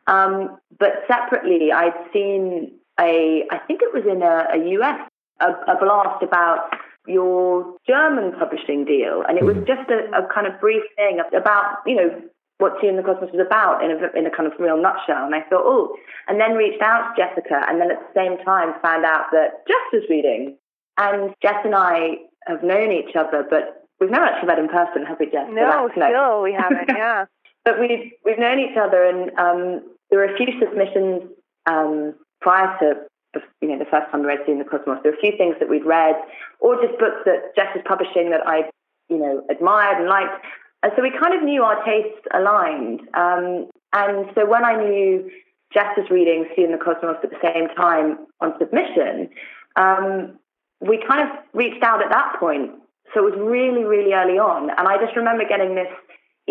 Um, 0.07 0.57
but 0.79 1.03
separately, 1.07 1.71
I'd 1.71 1.93
seen 2.11 2.71
a, 2.99 3.43
I 3.51 3.57
think 3.59 3.81
it 3.81 3.93
was 3.93 4.03
in 4.05 4.21
a, 4.21 4.47
a 4.53 4.69
US, 4.79 5.09
a, 5.39 5.71
a, 5.71 5.77
blast 5.79 6.23
about 6.23 6.69
your 7.07 7.75
German 7.87 8.33
publishing 8.37 8.85
deal. 8.85 9.23
And 9.27 9.37
it 9.37 9.45
was 9.45 9.55
hmm. 9.55 9.65
just 9.65 9.89
a, 9.89 10.09
a 10.17 10.27
kind 10.33 10.47
of 10.47 10.59
brief 10.59 10.83
thing 10.95 11.21
about, 11.35 11.77
you 11.85 11.95
know, 11.95 12.21
what 12.57 12.79
Tea 12.79 12.87
in 12.87 12.95
the 12.95 13.01
Cosmos 13.01 13.31
was 13.33 13.45
about 13.45 13.83
in 13.83 13.89
a, 13.89 14.17
in 14.17 14.27
a 14.27 14.31
kind 14.31 14.45
of 14.45 14.53
real 14.59 14.77
nutshell. 14.77 15.25
And 15.25 15.33
I 15.33 15.41
thought, 15.41 15.65
oh, 15.65 15.95
and 16.27 16.39
then 16.39 16.53
reached 16.53 16.81
out 16.81 17.15
to 17.15 17.21
Jessica 17.21 17.65
and 17.67 17.81
then 17.81 17.89
at 17.89 17.97
the 17.99 18.13
same 18.13 18.37
time 18.45 18.73
found 18.81 19.03
out 19.03 19.33
that 19.33 19.65
Jess 19.67 19.85
was 19.91 20.03
reading. 20.09 20.57
And 20.97 21.33
Jess 21.41 21.57
and 21.65 21.73
I 21.73 22.21
have 22.45 22.63
known 22.63 22.91
each 22.91 23.15
other, 23.15 23.45
but 23.49 23.87
we've 23.99 24.11
never 24.11 24.25
actually 24.25 24.47
met 24.47 24.59
in 24.59 24.69
person, 24.69 25.05
have 25.05 25.19
we, 25.19 25.25
Jess? 25.25 25.49
No, 25.49 25.89
so 25.95 26.01
still 26.05 26.41
we 26.41 26.53
haven't, 26.53 26.89
yeah. 26.89 27.25
But 27.63 27.79
we've 27.79 28.11
we've 28.25 28.39
known 28.39 28.59
each 28.59 28.77
other, 28.77 29.03
and 29.03 29.29
um, 29.37 29.83
there 30.09 30.19
were 30.19 30.33
a 30.33 30.37
few 30.37 30.47
submissions 30.59 31.29
um, 31.67 32.15
prior 32.41 32.77
to 32.79 33.41
you 33.61 33.69
know 33.69 33.77
the 33.77 33.85
first 33.85 34.11
time 34.11 34.21
we 34.21 34.27
read 34.27 34.39
in 34.47 34.59
the 34.59 34.65
Cosmos. 34.65 34.99
There 35.03 35.11
were 35.11 35.17
a 35.17 35.21
few 35.21 35.37
things 35.37 35.55
that 35.59 35.69
we'd 35.69 35.85
read, 35.85 36.15
or 36.59 36.75
just 36.75 36.97
books 36.99 37.21
that 37.25 37.55
Jess 37.55 37.67
was 37.75 37.83
publishing 37.87 38.31
that 38.31 38.41
I 38.45 38.69
you 39.09 39.17
know 39.17 39.43
admired 39.49 39.99
and 39.99 40.09
liked, 40.09 40.43
and 40.83 40.91
so 40.95 41.01
we 41.01 41.11
kind 41.11 41.35
of 41.35 41.43
knew 41.43 41.63
our 41.63 41.83
tastes 41.85 42.25
aligned. 42.33 43.01
Um, 43.13 43.69
and 43.93 44.25
so 44.35 44.45
when 44.45 44.65
I 44.65 44.75
knew 44.75 45.29
Jess 45.73 45.97
was 45.97 46.09
reading 46.09 46.47
*Seeing 46.55 46.71
the 46.71 46.77
Cosmos 46.77 47.17
at 47.23 47.29
the 47.29 47.41
same 47.41 47.67
time 47.75 48.25
on 48.39 48.53
submission, 48.57 49.29
um, 49.75 50.39
we 50.79 51.03
kind 51.07 51.29
of 51.29 51.37
reached 51.53 51.83
out 51.83 52.01
at 52.01 52.09
that 52.11 52.37
point. 52.39 52.71
So 53.13 53.27
it 53.27 53.35
was 53.35 53.39
really, 53.39 53.83
really 53.83 54.13
early 54.13 54.39
on. 54.39 54.69
And 54.77 54.87
I 54.87 54.97
just 54.97 55.15
remember 55.15 55.43
getting 55.47 55.75
this 55.75 55.91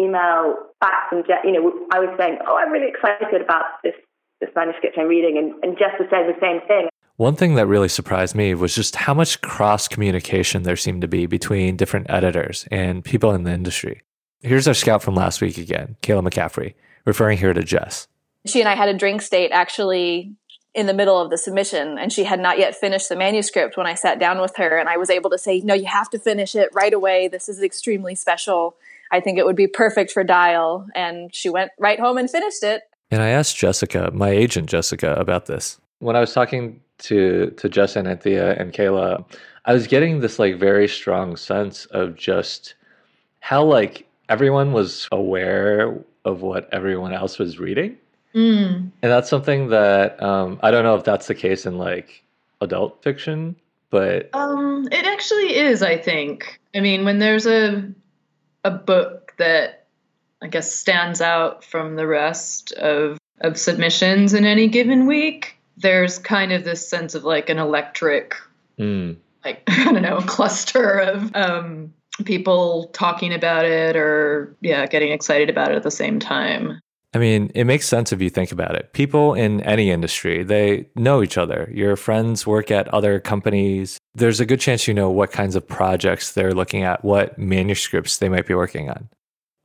email 0.01 0.57
back 0.81 1.09
from 1.09 1.23
Jess. 1.27 1.45
You 1.45 1.53
know, 1.53 1.87
I 1.93 1.99
was 1.99 2.15
saying, 2.19 2.39
oh, 2.47 2.57
I'm 2.57 2.73
really 2.73 2.89
excited 2.89 3.41
about 3.41 3.65
this, 3.85 3.95
this 4.41 4.51
manuscript 4.57 4.97
I'm 4.99 5.09
reading. 5.09 5.39
And, 5.39 5.53
and 5.63 5.79
Jess 5.79 5.99
was 5.99 6.09
saying 6.11 6.27
the 6.27 6.41
same 6.41 6.67
thing. 6.67 6.89
One 7.17 7.37
thing 7.37 7.55
that 7.57 7.67
really 7.67 7.89
surprised 7.89 8.35
me 8.35 8.55
was 8.55 8.75
just 8.75 8.97
how 8.97 9.13
much 9.13 9.43
cross 9.43 9.89
communication 9.89 10.63
there 10.63 10.77
seemed 10.77 11.03
to 11.03 11.09
be 11.09 11.27
between 11.27 11.77
different 11.77 12.09
editors 12.09 12.67
and 12.71 13.05
people 13.05 13.33
in 13.33 13.45
the 13.45 13.53
industry. 13.53 14.03
Here's 14.41 14.67
our 14.67 14.73
scout 14.73 15.03
from 15.03 15.15
last 15.15 15.43
week 15.43 15.59
again, 15.59 15.97
Kayla 16.03 16.27
McCaffrey, 16.27 16.75
referring 17.05 17.37
here 17.37 17.53
to 17.53 17.63
Jess. 17.63 18.09
She 18.47 18.61
and 18.61 18.69
I 18.69 18.75
had 18.75 18.89
a 18.89 18.97
drink 18.97 19.21
state 19.21 19.51
actually 19.53 20.35
in 20.75 20.87
the 20.87 20.95
middle 20.95 21.21
of 21.21 21.31
the 21.31 21.37
submission, 21.37 21.99
and 21.99 22.13
she 22.13 22.25
had 22.25 22.41
not 22.41 22.59
yet 22.59 22.75
finished 22.75 23.09
the 23.09 23.17
manuscript 23.17 23.77
when 23.77 23.87
I 23.87 23.95
sat 23.95 24.19
down 24.19 24.41
with 24.41 24.57
her. 24.57 24.79
And 24.79 24.89
I 24.89 24.97
was 24.97 25.11
able 25.11 25.29
to 25.31 25.39
say, 25.39 25.61
No, 25.61 25.75
you 25.75 25.87
have 25.87 26.09
to 26.11 26.19
finish 26.19 26.55
it 26.55 26.71
right 26.73 26.93
away. 26.93 27.29
This 27.29 27.49
is 27.49 27.63
extremely 27.63 28.15
special. 28.15 28.77
I 29.11 29.21
think 29.21 29.39
it 29.39 29.47
would 29.47 29.57
be 29.57 29.67
perfect 29.67 30.11
for 30.11 30.25
Dial. 30.25 30.87
And 30.95 31.35
she 31.35 31.49
went 31.49 31.71
right 31.79 31.99
home 31.99 32.19
and 32.19 32.31
finished 32.31 32.63
it. 32.63 32.83
And 33.11 33.23
I 33.23 33.29
asked 33.29 33.57
Jessica, 33.57 34.11
my 34.13 34.31
agent 34.31 34.69
Jessica, 34.69 35.15
about 35.15 35.47
this. 35.47 35.81
When 35.99 36.17
I 36.17 36.21
was 36.21 36.33
talking 36.33 36.81
to 36.99 37.51
to 37.57 37.69
Jess 37.69 37.97
and 37.97 38.07
Anthea 38.07 38.55
and 38.55 38.73
Kayla, 38.73 39.25
I 39.65 39.73
was 39.73 39.87
getting 39.87 40.21
this 40.21 40.39
like 40.39 40.57
very 40.59 40.89
strong 40.89 41.37
sense 41.37 41.87
of 41.87 42.17
just 42.17 42.75
how 43.41 43.65
like 43.65 44.07
everyone 44.29 44.73
was 44.73 45.09
aware 45.11 45.99
of 46.25 46.43
what 46.43 46.69
everyone 46.73 47.13
else 47.13 47.39
was 47.39 47.59
reading. 47.59 47.97
Mm. 48.35 48.91
And 49.03 49.13
that's 49.13 49.29
something 49.29 49.69
that 49.69 50.23
um, 50.23 50.61
I 50.63 50.71
don't 50.71 50.85
know 50.85 50.95
if 50.95 51.05
that's 51.05 51.27
the 51.27 51.35
case 51.35 51.67
in 51.67 51.79
like 51.79 52.23
adult 52.61 53.03
fiction, 53.03 53.57
but 53.91 54.31
Um, 54.35 54.89
it 54.93 55.05
actually 55.05 55.57
is, 55.57 55.83
I 55.83 55.97
think. 55.97 56.61
I 56.75 56.81
mean, 56.81 57.05
when 57.05 57.19
there's 57.19 57.47
a 57.47 57.83
a 58.65 58.71
book 58.71 59.35
that 59.39 59.87
I 60.43 60.49
guess 60.49 60.75
stands 60.75 61.21
out 61.21 61.65
from 61.65 61.97
the 61.97 62.07
rest 62.07 62.73
of 62.73 63.19
of 63.41 63.59
submissions 63.59 64.35
in 64.35 64.45
any 64.45 64.69
given 64.69 65.07
week, 65.07 65.57
there's 65.79 66.19
kind 66.19 66.53
of 66.53 66.65
this 66.65 66.87
sense 66.87 67.15
of 67.15 67.25
like 67.25 67.49
an 67.49 67.59
electric 67.59 68.37
mm, 68.79 69.17
like 69.45 69.63
I 69.69 69.93
don't 69.93 70.03
know, 70.03 70.19
a 70.19 70.25
cluster 70.25 70.99
of 70.99 71.35
um 71.35 71.93
people 72.25 72.91
talking 72.93 73.33
about 73.33 73.65
it 73.65 73.97
or 73.97 74.57
yeah, 74.61 74.87
getting 74.87 75.13
excited 75.13 75.49
about 75.51 75.71
it 75.73 75.77
at 75.77 75.83
the 75.83 75.91
same 75.91 76.19
time. 76.19 76.81
I 77.13 77.19
mean, 77.19 77.51
it 77.55 77.65
makes 77.65 77.89
sense 77.89 78.13
if 78.13 78.23
you 78.23 78.31
think 78.31 78.53
about 78.53 78.77
it. 78.77 78.93
People 78.93 79.35
in 79.35 79.61
any 79.63 79.91
industry, 79.91 80.45
they 80.45 80.89
know 80.95 81.23
each 81.23 81.37
other. 81.37 81.69
Your 81.75 81.97
friends 81.97 82.47
work 82.47 82.71
at 82.71 82.87
other 82.89 83.19
companies. 83.19 83.99
There's 84.15 84.41
a 84.41 84.47
good 84.47 84.61
chance 84.61 84.89
you 84.89 84.95
know 84.95 85.11
what 85.11 85.31
kinds 85.31 85.55
of 85.55 85.67
projects 85.67 86.33
they're 86.33 86.55
looking 86.55 86.83
at, 86.83 87.05
what 87.05 87.39
manuscripts 87.39 88.19
they 88.19 88.29
might 88.29 88.47
be 88.47 88.55
working 88.55 88.91
on. 88.91 89.09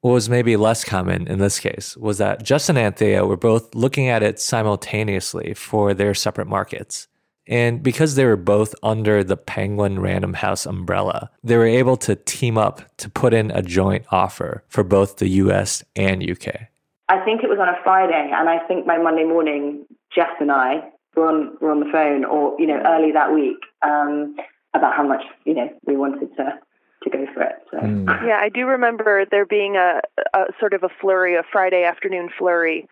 What 0.02 0.12
was 0.12 0.30
maybe 0.30 0.56
less 0.56 0.84
common 0.84 1.28
in 1.28 1.40
this 1.40 1.60
case 1.60 1.98
was 1.98 2.20
that 2.20 2.44
Justin 2.44 2.78
and 2.78 2.86
Anthea 2.86 3.26
were 3.26 3.38
both 3.38 3.74
looking 3.74 4.08
at 4.08 4.22
it 4.22 4.40
simultaneously 4.40 5.56
for 5.56 5.96
their 5.96 6.14
separate 6.14 6.48
markets. 6.48 7.08
And 7.48 7.82
because 7.82 8.14
they 8.16 8.26
were 8.26 8.38
both 8.38 8.76
under 8.84 9.24
the 9.24 9.38
Penguin 9.38 10.00
Random 10.00 10.34
House 10.34 10.66
umbrella, 10.66 11.32
they 11.44 11.58
were 11.58 11.66
able 11.66 11.98
to 11.98 12.16
team 12.16 12.58
up 12.58 12.82
to 12.98 13.10
put 13.10 13.34
in 13.34 13.50
a 13.52 13.62
joint 13.62 14.06
offer 14.12 14.64
for 14.68 14.84
both 14.84 15.18
the 15.18 15.30
US 15.30 15.84
and 15.96 16.28
UK. 16.28 16.68
I 17.08 17.24
think 17.24 17.44
it 17.44 17.50
was 17.50 17.60
on 17.60 17.70
a 17.70 17.78
Friday, 17.84 18.32
and 18.34 18.50
I 18.50 18.60
think 18.68 18.88
by 18.88 18.98
Monday 18.98 19.24
morning, 19.24 19.86
Jess 20.14 20.32
and 20.40 20.52
I 20.52 20.92
were 21.16 21.28
on 21.28 21.58
were 21.62 21.72
on 21.72 21.80
the 21.80 21.92
phone, 21.92 22.26
or 22.26 22.56
you 22.60 22.66
know, 22.66 22.82
early 22.86 23.12
that 23.12 23.34
week, 23.34 23.58
um, 23.86 24.36
about 24.74 24.96
how 24.96 25.08
much 25.08 25.24
you 25.46 25.54
know 25.54 25.70
we 25.86 25.96
wanted 25.96 26.36
to 26.38 26.60
to 27.04 27.10
go 27.10 27.26
for 27.34 27.44
it. 27.44 27.56
So. 27.72 27.78
Mm. 27.78 28.08
Yeah, 28.28 28.40
I 28.42 28.50
do 28.50 28.66
remember 28.66 29.26
there 29.30 29.46
being 29.46 29.76
a, 29.76 30.02
a 30.34 30.46
sort 30.60 30.74
of 30.74 30.84
a 30.84 30.90
flurry, 31.02 31.36
a 31.36 31.44
Friday 31.52 31.84
afternoon 31.84 32.30
flurry 32.38 32.88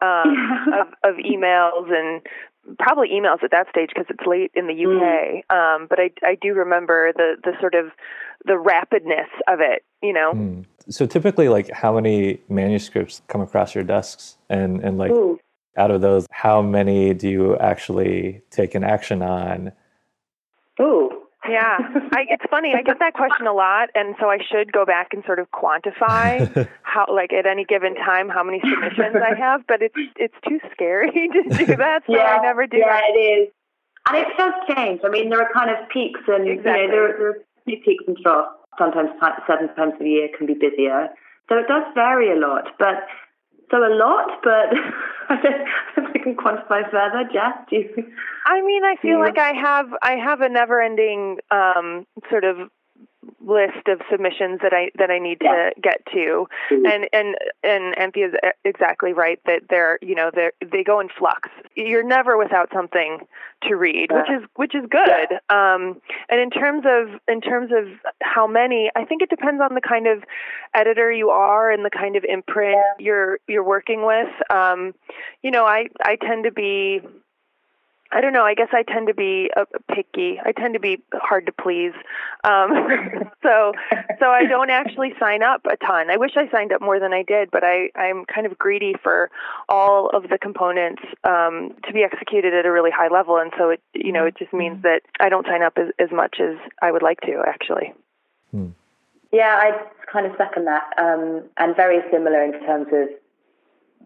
um, 0.00 0.68
of, 0.72 0.88
of 1.02 1.16
emails 1.16 1.90
and 1.90 2.22
probably 2.78 3.08
emails 3.10 3.42
at 3.42 3.50
that 3.50 3.68
stage 3.70 3.90
because 3.94 4.06
it's 4.08 4.26
late 4.26 4.50
in 4.54 4.66
the 4.66 4.74
UK. 4.74 5.56
Um, 5.56 5.86
but 5.88 5.98
I, 6.00 6.10
I 6.22 6.36
do 6.40 6.54
remember 6.54 7.12
the, 7.16 7.36
the 7.42 7.52
sort 7.60 7.74
of 7.74 7.86
the 8.44 8.52
rapidness 8.52 9.28
of 9.48 9.60
it, 9.60 9.84
you 10.02 10.12
know. 10.12 10.32
Mm. 10.34 10.64
So 10.88 11.06
typically, 11.06 11.48
like, 11.48 11.70
how 11.70 11.94
many 11.94 12.40
manuscripts 12.48 13.22
come 13.28 13.40
across 13.40 13.74
your 13.74 13.82
desks, 13.82 14.36
and 14.48 14.80
and 14.84 14.98
like, 14.98 15.10
Ooh. 15.10 15.40
out 15.76 15.90
of 15.90 16.00
those, 16.00 16.26
how 16.30 16.62
many 16.62 17.12
do 17.12 17.28
you 17.28 17.56
actually 17.58 18.42
take 18.50 18.74
an 18.74 18.84
action 18.84 19.22
on? 19.22 19.72
Ooh. 20.80 21.10
Yeah, 21.48 21.78
I, 22.12 22.26
it's 22.28 22.42
funny. 22.50 22.72
I 22.76 22.82
get 22.82 22.98
that 22.98 23.14
question 23.14 23.46
a 23.46 23.52
lot, 23.52 23.90
and 23.94 24.16
so 24.18 24.26
I 24.28 24.38
should 24.50 24.72
go 24.72 24.84
back 24.84 25.08
and 25.12 25.22
sort 25.26 25.38
of 25.38 25.46
quantify 25.52 26.66
how, 26.82 27.06
like, 27.12 27.32
at 27.32 27.46
any 27.46 27.64
given 27.64 27.94
time, 27.94 28.28
how 28.28 28.42
many 28.42 28.58
submissions 28.60 29.14
I 29.14 29.38
have. 29.38 29.62
But 29.68 29.80
it's 29.80 29.94
it's 30.16 30.34
too 30.48 30.58
scary 30.72 31.10
to 31.32 31.42
do 31.66 31.76
that, 31.76 32.02
so 32.06 32.14
yeah, 32.16 32.38
I 32.40 32.42
never 32.42 32.66
do. 32.66 32.78
Yeah, 32.78 32.98
it 33.14 33.18
is. 33.18 33.48
And 34.08 34.16
it 34.18 34.26
does 34.36 34.54
change. 34.74 35.00
I 35.04 35.08
mean, 35.08 35.30
there 35.30 35.40
are 35.40 35.52
kind 35.52 35.70
of 35.70 35.88
peaks 35.88 36.20
and, 36.26 36.48
Exactly. 36.48 36.82
you 36.82 36.88
know, 36.88 36.94
there, 36.94 37.18
there 37.18 37.30
are 37.30 37.38
peaks 37.64 38.04
and 38.06 38.16
troughs. 38.22 38.50
Sometimes 38.78 39.10
ti- 39.20 39.42
certain 39.46 39.68
times 39.74 39.94
of 39.94 39.98
the 40.00 40.08
year 40.10 40.28
can 40.36 40.46
be 40.46 40.54
busier. 40.54 41.08
So 41.48 41.58
it 41.58 41.66
does 41.68 41.82
vary 41.94 42.30
a 42.30 42.36
lot. 42.38 42.68
But, 42.78 43.06
so 43.70 43.78
a 43.78 43.92
lot, 43.94 44.28
but 44.42 44.68
I 45.28 45.36
don't 45.42 45.58
know 46.04 46.10
if 46.10 46.16
I 46.16 46.18
can 46.22 46.36
quantify 46.36 46.90
further. 46.90 47.28
Jess, 47.32 47.54
do 47.70 47.76
you? 47.76 48.12
I 48.46 48.62
mean, 48.62 48.84
I 48.84 48.96
feel 49.02 49.18
Yeah. 49.18 49.24
like 49.24 49.38
I 49.38 49.52
have 49.52 49.86
I 50.02 50.12
have 50.12 50.40
a 50.40 50.48
never-ending 50.48 51.38
um, 51.50 52.06
sort 52.30 52.44
of 52.44 52.56
list 53.44 53.88
of 53.88 54.00
submissions 54.10 54.60
that 54.62 54.72
I 54.72 54.90
that 54.98 55.10
I 55.10 55.18
need 55.18 55.38
Yeah. 55.40 55.70
to 55.70 55.80
get 55.80 56.04
to, 56.12 56.48
and 56.70 57.08
and 57.12 57.36
and 57.62 57.94
Anthea's 57.98 58.34
e- 58.44 58.48
exactly 58.64 59.12
right 59.12 59.40
that 59.46 59.62
they're 59.68 59.98
you 60.02 60.14
know 60.14 60.30
they 60.34 60.50
they 60.64 60.82
go 60.84 61.00
in 61.00 61.08
flux. 61.08 61.48
You're 61.74 62.02
never 62.02 62.36
without 62.36 62.70
something 62.72 63.26
to 63.62 63.74
read, 63.76 64.10
which 64.12 64.30
is 64.30 64.42
which 64.56 64.74
is 64.74 64.84
good. 64.90 65.32
Um, 65.48 66.00
and 66.28 66.40
in 66.40 66.50
terms 66.50 66.84
of 66.86 67.20
in 67.28 67.40
terms 67.40 67.70
of 67.72 67.88
how 68.22 68.46
many, 68.46 68.90
I 68.96 69.04
think 69.04 69.22
it 69.22 69.30
depends 69.30 69.60
on 69.62 69.74
the 69.74 69.80
kind 69.80 70.06
of 70.06 70.22
editor 70.74 71.10
you 71.12 71.30
are 71.30 71.70
and 71.70 71.84
the 71.84 71.90
kind 71.90 72.16
of 72.16 72.24
imprint 72.24 72.78
you're 72.98 73.38
you're 73.48 73.64
working 73.64 74.04
with. 74.06 74.28
Um, 74.50 74.94
you 75.42 75.50
know, 75.50 75.64
I 75.64 75.86
I 76.02 76.16
tend 76.16 76.44
to 76.44 76.52
be 76.52 77.00
I 78.12 78.20
don't 78.20 78.32
know. 78.32 78.44
I 78.44 78.54
guess 78.54 78.68
I 78.72 78.82
tend 78.82 79.08
to 79.08 79.14
be 79.14 79.50
uh, 79.56 79.64
picky. 79.92 80.40
I 80.44 80.52
tend 80.52 80.74
to 80.74 80.80
be 80.80 81.02
hard 81.12 81.46
to 81.46 81.52
please. 81.52 81.92
Um, 82.44 82.70
so, 83.42 83.72
so 84.20 84.26
I 84.26 84.44
don't 84.48 84.70
actually 84.70 85.12
sign 85.18 85.42
up 85.42 85.66
a 85.66 85.76
ton. 85.84 86.10
I 86.10 86.16
wish 86.16 86.32
I 86.36 86.50
signed 86.50 86.72
up 86.72 86.80
more 86.80 87.00
than 87.00 87.12
I 87.12 87.22
did, 87.22 87.50
but 87.50 87.64
I, 87.64 87.90
I'm 87.96 88.24
kind 88.24 88.46
of 88.46 88.56
greedy 88.58 88.94
for 89.02 89.30
all 89.68 90.10
of 90.10 90.24
the 90.28 90.38
components 90.38 91.02
um, 91.24 91.74
to 91.86 91.92
be 91.92 92.02
executed 92.02 92.54
at 92.54 92.64
a 92.64 92.72
really 92.72 92.90
high 92.90 93.08
level, 93.08 93.36
and 93.36 93.52
so 93.58 93.70
it, 93.70 93.80
you 93.94 94.12
know, 94.12 94.24
it 94.26 94.36
just 94.36 94.52
means 94.52 94.82
that 94.82 95.02
I 95.20 95.28
don't 95.28 95.46
sign 95.46 95.62
up 95.62 95.76
as, 95.76 95.88
as 95.98 96.10
much 96.12 96.36
as 96.40 96.56
I 96.80 96.92
would 96.92 97.02
like 97.02 97.20
to. 97.22 97.42
Actually, 97.46 97.92
Yeah, 99.32 99.58
I 99.60 99.72
kind 100.10 100.26
of 100.26 100.32
second 100.38 100.66
that, 100.66 100.84
um, 100.98 101.42
and 101.58 101.74
very 101.74 102.00
similar 102.12 102.44
in 102.44 102.52
terms 102.64 102.86
of 102.92 103.08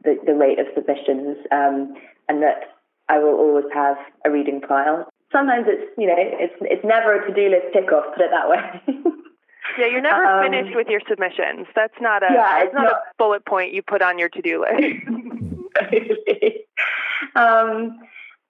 the, 0.03 0.19
the 0.25 0.35
rate 0.35 0.59
of 0.59 0.67
submissions, 0.75 1.37
um, 1.53 1.95
and 2.29 2.43
that 2.43 2.80
I 3.11 3.19
will 3.19 3.35
always 3.35 3.67
have 3.75 3.97
a 4.25 4.31
reading 4.31 4.61
file. 4.67 5.09
Sometimes 5.33 5.67
it's 5.69 5.91
you 5.99 6.07
know 6.07 6.17
it's 6.17 6.55
it's 6.63 6.85
never 6.85 7.15
a 7.15 7.27
to 7.27 7.35
do 7.35 7.49
list 7.51 7.67
tick 7.73 7.91
off. 7.93 8.07
Put 8.15 8.23
it 8.25 8.31
that 8.31 8.49
way. 8.49 8.63
yeah, 9.79 9.87
you're 9.87 10.01
never 10.01 10.25
Um, 10.25 10.45
finished 10.51 10.75
with 10.77 10.89
your 10.89 11.01
submissions. 11.09 11.67
That's 11.75 12.01
not 12.01 12.23
a 12.23 12.33
Yeah, 12.33 12.63
it's 12.65 12.75
not, 12.75 12.85
not- 12.85 12.93
a 12.93 13.01
bullet 13.19 13.45
point 13.45 13.73
you 13.73 13.83
put 13.83 14.03
on 14.03 14.19
your 14.19 14.29
to 14.31 14.43
do 14.43 14.61
list. 14.63 14.81
um, 17.37 17.99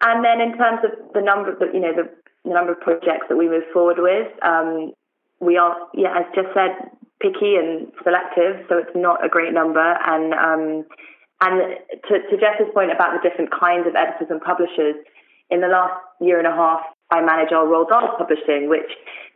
and 0.02 0.25
then 0.25 0.40
in 0.40 0.57
terms 0.57 0.81
of 0.85 0.90
the 1.12 1.21
number 1.21 1.52
of 1.52 1.75
you 1.75 1.81
know 1.81 1.93
the, 1.95 2.09
the 2.45 2.50
number 2.55 2.73
of 2.73 2.81
projects 2.81 3.26
that 3.29 3.37
we 3.37 3.49
move 3.49 3.64
forward 3.73 3.99
with, 3.99 4.29
um, 4.43 4.93
we 5.40 5.57
are 5.57 5.76
yeah 5.95 6.19
as 6.21 6.25
Jess 6.35 6.47
said 6.55 6.73
picky 7.21 7.57
and 7.57 7.93
selective, 8.02 8.64
so 8.69 8.79
it's 8.79 8.95
not 8.97 9.25
a 9.25 9.29
great 9.29 9.52
number. 9.52 9.99
And 10.07 10.33
um, 10.33 10.87
and 11.40 11.76
to, 12.09 12.14
to 12.30 12.37
Jess's 12.37 12.73
point 12.75 12.92
about 12.92 13.16
the 13.16 13.28
different 13.28 13.50
kinds 13.50 13.87
of 13.87 13.94
editors 13.97 14.28
and 14.30 14.40
publishers, 14.40 14.97
in 15.50 15.61
the 15.61 15.68
last 15.68 15.94
year 16.20 16.38
and 16.38 16.47
a 16.47 16.52
half, 16.52 16.80
I 17.11 17.20
manage 17.20 17.52
our 17.52 17.66
Roald 17.66 17.88
Dahl 17.88 18.14
publishing, 18.16 18.68
which 18.68 18.90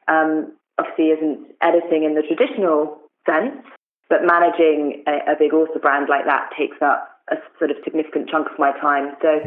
um, 0.07 0.53
obviously 0.79 1.11
isn't 1.11 1.47
editing 1.61 2.05
in 2.05 2.15
the 2.15 2.23
traditional 2.23 2.99
sense, 3.27 3.57
but 4.09 4.21
managing 4.23 5.03
a, 5.07 5.33
a 5.33 5.37
big 5.39 5.53
author 5.53 5.79
brand 5.79 6.07
like 6.09 6.25
that 6.27 6.51
takes 6.57 6.77
up 6.83 7.11
a 7.31 7.37
sort 7.59 7.71
of 7.71 7.79
significant 7.85 8.29
chunk 8.29 8.47
of 8.51 8.59
my 8.59 8.73
time. 8.79 9.17
So 9.23 9.41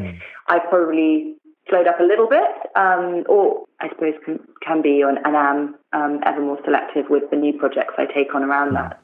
I 0.48 0.60
probably 0.60 1.36
slowed 1.70 1.88
up 1.88 2.00
a 2.00 2.04
little 2.04 2.28
bit, 2.28 2.50
um, 2.76 3.24
or 3.30 3.66
I 3.80 3.90
suppose 3.90 4.16
can, 4.26 4.40
can 4.66 4.82
be 4.82 5.04
on, 5.04 5.18
and 5.24 5.36
am 5.36 5.76
um, 5.94 6.20
ever 6.26 6.42
more 6.42 6.58
selective 6.66 7.06
with 7.10 7.30
the 7.30 7.38
new 7.38 7.54
projects 7.54 7.94
I 7.98 8.06
take 8.06 8.34
on 8.34 8.44
around 8.44 8.74
that. 8.74 9.00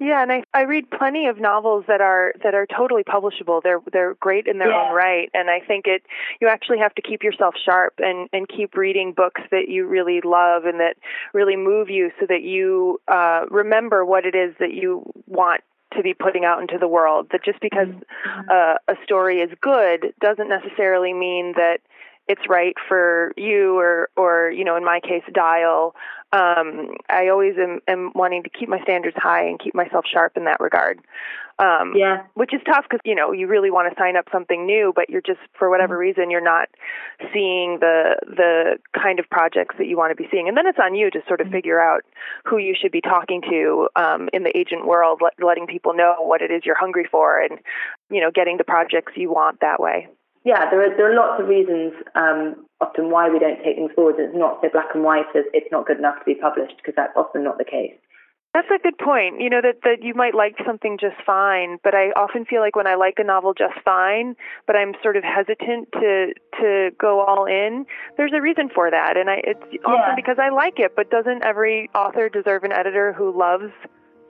Yeah, 0.00 0.22
and 0.22 0.32
I, 0.32 0.42
I 0.52 0.62
read 0.62 0.90
plenty 0.90 1.26
of 1.26 1.38
novels 1.38 1.84
that 1.86 2.00
are 2.00 2.34
that 2.42 2.54
are 2.54 2.66
totally 2.66 3.04
publishable. 3.04 3.62
They're 3.62 3.80
they're 3.92 4.14
great 4.14 4.46
in 4.46 4.58
their 4.58 4.70
Yeah. 4.70 4.88
own 4.88 4.94
right, 4.94 5.30
and 5.34 5.48
I 5.48 5.60
think 5.60 5.86
it 5.86 6.02
you 6.40 6.48
actually 6.48 6.78
have 6.78 6.94
to 6.96 7.02
keep 7.02 7.22
yourself 7.22 7.54
sharp 7.64 7.94
and 7.98 8.28
and 8.32 8.48
keep 8.48 8.76
reading 8.76 9.12
books 9.12 9.40
that 9.52 9.68
you 9.68 9.86
really 9.86 10.20
love 10.20 10.64
and 10.64 10.80
that 10.80 10.96
really 11.32 11.56
move 11.56 11.90
you, 11.90 12.10
so 12.18 12.26
that 12.26 12.42
you 12.42 13.00
uh, 13.06 13.46
remember 13.50 14.04
what 14.04 14.26
it 14.26 14.34
is 14.34 14.54
that 14.58 14.72
you 14.72 15.04
want 15.28 15.60
to 15.96 16.02
be 16.02 16.12
putting 16.12 16.44
out 16.44 16.60
into 16.60 16.76
the 16.76 16.88
world. 16.88 17.28
That 17.30 17.44
just 17.44 17.60
because 17.60 17.88
uh, 18.50 18.74
a 18.88 18.96
story 19.04 19.40
is 19.40 19.50
good 19.60 20.12
doesn't 20.20 20.48
necessarily 20.48 21.12
mean 21.12 21.52
that 21.56 21.78
it's 22.28 22.42
right 22.48 22.74
for 22.88 23.32
you 23.36 23.78
or 23.78 24.08
or 24.16 24.50
you 24.50 24.64
know 24.64 24.76
in 24.76 24.84
my 24.84 25.00
case 25.00 25.22
dial. 25.32 25.94
Um, 26.32 26.96
i 27.08 27.28
always 27.28 27.54
am, 27.56 27.78
am 27.86 28.10
wanting 28.16 28.42
to 28.42 28.50
keep 28.50 28.68
my 28.68 28.80
standards 28.82 29.16
high 29.16 29.44
and 29.44 29.60
keep 29.60 29.72
myself 29.72 30.04
sharp 30.12 30.36
in 30.36 30.46
that 30.46 30.58
regard. 30.58 30.98
Um, 31.60 31.92
Yeah. 31.94 32.22
which 32.34 32.52
is 32.52 32.60
tough 32.66 32.84
because 32.90 33.00
you 33.04 33.14
know 33.14 33.30
you 33.30 33.46
really 33.46 33.70
want 33.70 33.92
to 33.92 33.96
sign 34.00 34.16
up 34.16 34.24
something 34.32 34.66
new 34.66 34.92
but 34.96 35.08
you're 35.08 35.20
just 35.20 35.38
for 35.56 35.70
whatever 35.70 35.96
reason 35.96 36.30
you're 36.30 36.40
not 36.40 36.68
seeing 37.32 37.78
the 37.78 38.16
the 38.26 38.78
kind 39.00 39.20
of 39.20 39.30
projects 39.30 39.76
that 39.78 39.86
you 39.86 39.96
want 39.96 40.10
to 40.10 40.20
be 40.20 40.28
seeing. 40.32 40.48
And 40.48 40.56
then 40.56 40.66
it's 40.66 40.78
on 40.82 40.96
you 40.96 41.10
to 41.10 41.20
sort 41.28 41.40
of 41.40 41.48
figure 41.48 41.80
out 41.80 42.02
who 42.44 42.58
you 42.58 42.74
should 42.80 42.90
be 42.90 43.00
talking 43.00 43.40
to 43.42 43.88
um, 43.94 44.28
in 44.32 44.42
the 44.42 44.56
agent 44.56 44.86
world 44.86 45.20
let, 45.22 45.34
letting 45.44 45.66
people 45.68 45.94
know 45.94 46.16
what 46.18 46.42
it 46.42 46.50
is 46.50 46.62
you're 46.64 46.74
hungry 46.78 47.06
for 47.08 47.40
and 47.40 47.60
you 48.10 48.20
know 48.20 48.32
getting 48.34 48.56
the 48.56 48.64
projects 48.64 49.12
you 49.14 49.30
want 49.30 49.60
that 49.60 49.78
way 49.78 50.08
Yeah, 50.44 50.68
there 50.70 50.80
are 50.84 50.96
there 50.96 51.10
are 51.10 51.16
lots 51.16 51.40
of 51.40 51.48
reasons 51.48 51.92
um, 52.14 52.66
often 52.80 53.10
why 53.10 53.30
we 53.30 53.38
don't 53.38 53.62
take 53.64 53.76
things 53.76 53.92
forward. 53.94 54.16
It's 54.18 54.36
not 54.36 54.60
so 54.62 54.68
black 54.70 54.92
and 54.94 55.02
white 55.02 55.26
as 55.34 55.44
it's 55.52 55.70
not 55.72 55.86
good 55.86 55.98
enough 55.98 56.18
to 56.20 56.24
be 56.24 56.34
published 56.34 56.76
because 56.76 56.94
that's 56.96 57.16
often 57.16 57.42
not 57.44 57.56
the 57.58 57.64
case. 57.64 57.96
That's 58.52 58.68
a 58.70 58.78
good 58.78 58.96
point. 58.98 59.40
You 59.40 59.50
know 59.50 59.60
that 59.62 59.80
that 59.82 60.02
you 60.02 60.14
might 60.14 60.34
like 60.34 60.54
something 60.64 60.96
just 61.00 61.16
fine, 61.26 61.78
but 61.82 61.94
I 61.94 62.12
often 62.14 62.44
feel 62.44 62.60
like 62.60 62.76
when 62.76 62.86
I 62.86 62.94
like 62.94 63.14
a 63.18 63.24
novel 63.24 63.52
just 63.52 63.74
fine, 63.84 64.36
but 64.66 64.76
I'm 64.76 64.92
sort 65.02 65.16
of 65.16 65.24
hesitant 65.24 65.88
to 65.92 66.34
to 66.60 66.90
go 67.00 67.20
all 67.24 67.46
in. 67.46 67.86
There's 68.16 68.32
a 68.32 68.40
reason 68.40 68.68
for 68.72 68.90
that, 68.90 69.16
and 69.16 69.28
I 69.30 69.40
it's 69.42 69.64
often 69.84 70.12
Yeah. 70.12 70.14
because 70.14 70.36
I 70.38 70.50
like 70.50 70.78
it. 70.78 70.92
But 70.94 71.10
doesn't 71.10 71.42
every 71.42 71.90
author 71.96 72.28
deserve 72.28 72.62
an 72.64 72.70
editor 72.70 73.12
who 73.12 73.36
loves 73.36 73.72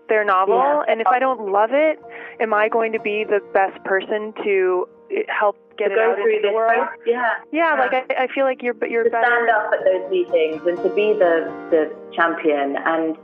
their 0.08 0.24
novel? 0.24 0.56
Yeah. 0.56 0.84
And 0.88 1.00
if 1.02 1.06
I 1.06 1.18
don't 1.18 1.50
love 1.52 1.70
it, 1.72 1.98
am 2.40 2.54
I 2.54 2.68
going 2.70 2.92
to 2.92 3.00
be 3.00 3.24
the 3.24 3.40
best 3.52 3.82
person 3.84 4.32
to 4.44 4.88
eh, 5.10 5.22
help 5.28 5.56
get 5.76 5.88
to 5.88 5.92
it 5.92 5.96
go 5.96 6.10
out 6.10 6.16
through 6.16 6.36
into 6.36 6.48
the 6.48 6.54
world? 6.54 6.86
yeah, 7.06 7.34
Yeah, 7.52 7.74
Yeah. 7.76 7.80
like 7.80 7.92
I, 8.10 8.24
I 8.24 8.26
feel 8.34 8.44
like 8.44 8.62
you're 8.62 8.74
but 8.74 8.90
you're 8.90 9.04
to 9.04 9.10
better. 9.10 9.24
stand 9.26 9.50
up 9.50 9.72
at 9.72 9.84
those 9.84 10.10
meetings 10.10 10.62
and 10.66 10.76
to 10.78 10.88
be 10.94 11.12
the 11.18 11.50
the 11.70 11.90
champion, 12.14 12.76
and 12.84 13.16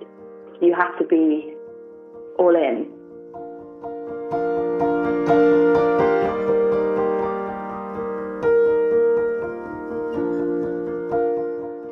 you 0.60 0.74
have 0.74 0.96
to 0.98 1.04
be 1.04 1.54
all 2.38 2.54
in. 2.56 2.90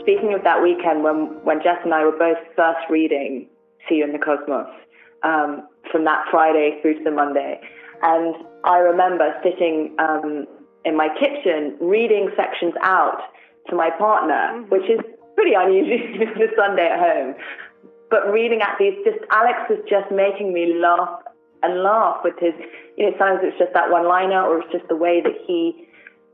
Speaking 0.00 0.32
of 0.32 0.42
that 0.44 0.62
weekend 0.62 1.04
when, 1.04 1.36
when 1.44 1.60
Jess 1.62 1.76
and 1.84 1.92
I 1.92 2.02
were 2.04 2.16
both 2.16 2.38
first 2.56 2.80
reading 2.88 3.46
See 3.88 3.96
You 3.96 4.04
in 4.04 4.12
the 4.12 4.18
Cosmos, 4.18 4.66
um, 5.22 5.68
from 5.92 6.04
that 6.04 6.24
Friday 6.30 6.78
through 6.80 6.98
to 6.98 7.04
the 7.04 7.10
Monday. 7.10 7.60
And 8.02 8.34
I 8.64 8.78
remember 8.78 9.34
sitting 9.42 9.94
um, 9.98 10.46
in 10.84 10.96
my 10.96 11.08
kitchen 11.18 11.76
reading 11.80 12.30
sections 12.36 12.74
out 12.82 13.20
to 13.68 13.76
my 13.76 13.90
partner, 13.98 14.64
which 14.68 14.88
is 14.88 15.00
pretty 15.34 15.54
unusual 15.54 16.26
for 16.34 16.44
a 16.44 16.56
Sunday 16.56 16.88
at 16.88 16.98
home. 16.98 17.34
But 18.10 18.32
reading 18.32 18.62
at 18.62 18.76
these, 18.78 18.94
just 19.04 19.18
Alex 19.30 19.58
was 19.68 19.78
just 19.88 20.10
making 20.10 20.52
me 20.52 20.74
laugh 20.80 21.20
and 21.62 21.82
laugh 21.82 22.20
with 22.24 22.34
his, 22.38 22.54
you 22.96 23.04
know, 23.04 23.12
sometimes 23.18 23.40
it's 23.42 23.58
just 23.58 23.74
that 23.74 23.90
one 23.90 24.06
liner 24.06 24.42
or 24.42 24.60
it's 24.60 24.72
just 24.72 24.88
the 24.88 24.96
way 24.96 25.20
that 25.20 25.34
he 25.46 25.86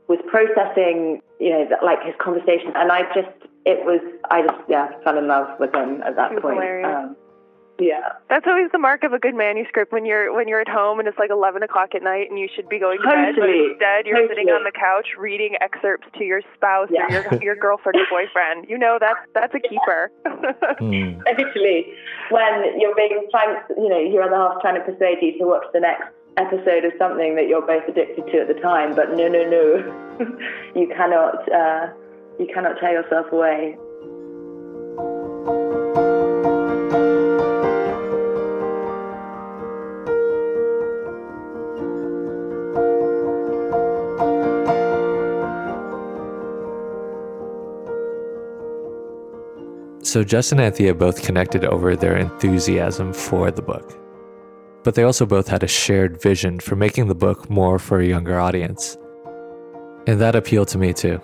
was 0.07 0.19
processing, 0.27 1.21
you 1.39 1.49
know, 1.49 1.67
like 1.83 2.01
his 2.03 2.13
conversation. 2.21 2.71
And 2.75 2.91
I 2.91 3.01
just, 3.13 3.33
it 3.65 3.83
was, 3.83 3.99
I 4.29 4.43
just, 4.43 4.61
yeah, 4.69 4.87
fell 5.03 5.17
in 5.17 5.27
love 5.27 5.59
with 5.59 5.73
him 5.73 6.01
at 6.03 6.15
that 6.15 6.39
point. 6.41 6.85
Um, 6.85 7.15
yeah. 7.79 8.15
That's 8.29 8.45
always 8.47 8.71
the 8.71 8.79
mark 8.79 9.03
of 9.03 9.13
a 9.13 9.19
good 9.19 9.35
manuscript 9.35 9.91
when 9.91 10.05
you're 10.05 10.33
when 10.33 10.47
you're 10.47 10.61
at 10.61 10.67
home 10.67 10.99
and 10.99 11.07
it's 11.07 11.17
like 11.19 11.29
eleven 11.29 11.63
o'clock 11.63 11.95
at 11.95 12.03
night 12.03 12.29
and 12.29 12.39
you 12.39 12.47
should 12.55 12.69
be 12.69 12.79
going 12.79 12.99
to 12.99 13.07
bed, 13.07 13.35
but 13.37 13.49
instead 13.49 14.05
you're 14.05 14.27
sitting 14.27 14.47
on 14.49 14.63
the 14.63 14.71
couch 14.71 15.07
reading 15.19 15.55
excerpts 15.61 16.07
to 16.17 16.23
your 16.23 16.41
spouse 16.55 16.87
Yeah. 16.91 17.05
or 17.07 17.09
your 17.11 17.43
your 17.43 17.55
girlfriend 17.55 17.97
or 17.99 18.05
boyfriend. 18.09 18.67
You 18.69 18.77
know 18.77 18.97
that's 18.99 19.19
that's 19.33 19.53
a 19.53 19.59
keeper. 19.59 20.11
Hmm. 20.79 21.19
Actually, 21.27 21.91
when 22.31 22.79
you're 22.79 22.95
being 22.95 23.27
trying, 23.31 23.57
you 23.77 23.89
know, 23.89 23.99
your 23.99 24.23
other 24.23 24.35
half 24.37 24.61
trying 24.61 24.75
to 24.75 24.85
persuade 24.89 25.17
you 25.21 25.37
to 25.39 25.45
watch 25.45 25.65
the 25.73 25.79
next 25.79 26.07
episode 26.37 26.83
of 26.83 26.91
something 26.99 27.35
that 27.35 27.47
you're 27.47 27.65
both 27.65 27.83
addicted 27.87 28.25
to 28.27 28.39
at 28.41 28.47
the 28.47 28.59
time, 28.61 28.93
but 28.95 29.11
no, 29.15 29.27
no, 29.27 29.43
no, 29.47 29.63
you 30.75 30.87
cannot, 30.95 31.39
uh, 31.51 31.87
you 32.39 32.47
cannot 32.53 32.77
tear 32.79 32.91
yourself 32.91 33.27
away. 33.31 33.77
So 50.15 50.23
Justin 50.23 50.59
and 50.59 50.67
Anthea 50.67 50.93
both 50.93 51.23
connected 51.23 51.65
over 51.65 51.93
their 51.93 52.15
enthusiasm 52.15 53.11
for 53.11 53.51
the 53.51 53.61
book. 53.61 53.99
But 54.85 54.95
they 54.95 55.03
also 55.03 55.25
both 55.25 55.49
had 55.49 55.61
a 55.61 55.67
shared 55.67 56.21
vision 56.21 56.61
for 56.61 56.77
making 56.77 57.09
the 57.09 57.13
book 57.13 57.49
more 57.49 57.77
for 57.79 57.99
a 57.99 58.05
younger 58.05 58.39
audience. 58.39 58.97
And 60.07 60.21
that 60.21 60.33
appealed 60.33 60.69
to 60.69 60.77
me 60.77 60.93
too. 60.93 61.17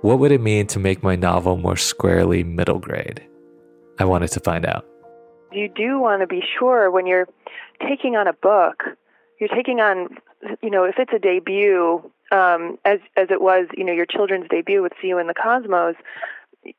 What 0.00 0.18
would 0.18 0.32
it 0.32 0.40
mean 0.40 0.66
to 0.68 0.78
make 0.78 1.02
my 1.02 1.14
novel 1.14 1.58
more 1.58 1.76
squarely 1.76 2.42
middle 2.42 2.78
grade? 2.78 3.22
I 3.98 4.06
wanted 4.06 4.30
to 4.30 4.40
find 4.40 4.64
out. 4.64 4.86
you 5.52 5.68
do 5.68 6.00
want 6.00 6.22
to 6.22 6.26
be 6.26 6.42
sure 6.58 6.90
when 6.90 7.06
you're 7.06 7.28
taking 7.86 8.16
on 8.16 8.26
a 8.26 8.32
book, 8.32 8.84
you're 9.38 9.54
taking 9.54 9.80
on, 9.80 10.16
you 10.62 10.70
know, 10.70 10.84
if 10.84 10.94
it's 10.96 11.12
a 11.12 11.18
debut, 11.18 12.10
um, 12.32 12.78
as 12.86 12.98
as 13.14 13.28
it 13.30 13.42
was, 13.42 13.66
you 13.76 13.84
know, 13.84 13.92
your 13.92 14.06
children's 14.06 14.48
debut 14.48 14.82
with 14.82 14.92
See 15.02 15.08
You 15.08 15.18
in 15.18 15.26
the 15.26 15.34
Cosmos, 15.34 15.96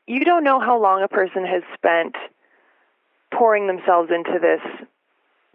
you 0.05 0.25
don't 0.25 0.43
know 0.43 0.59
how 0.59 0.81
long 0.81 1.03
a 1.03 1.07
person 1.07 1.45
has 1.45 1.63
spent 1.73 2.15
pouring 3.33 3.67
themselves 3.67 4.09
into 4.13 4.39
this 4.39 4.87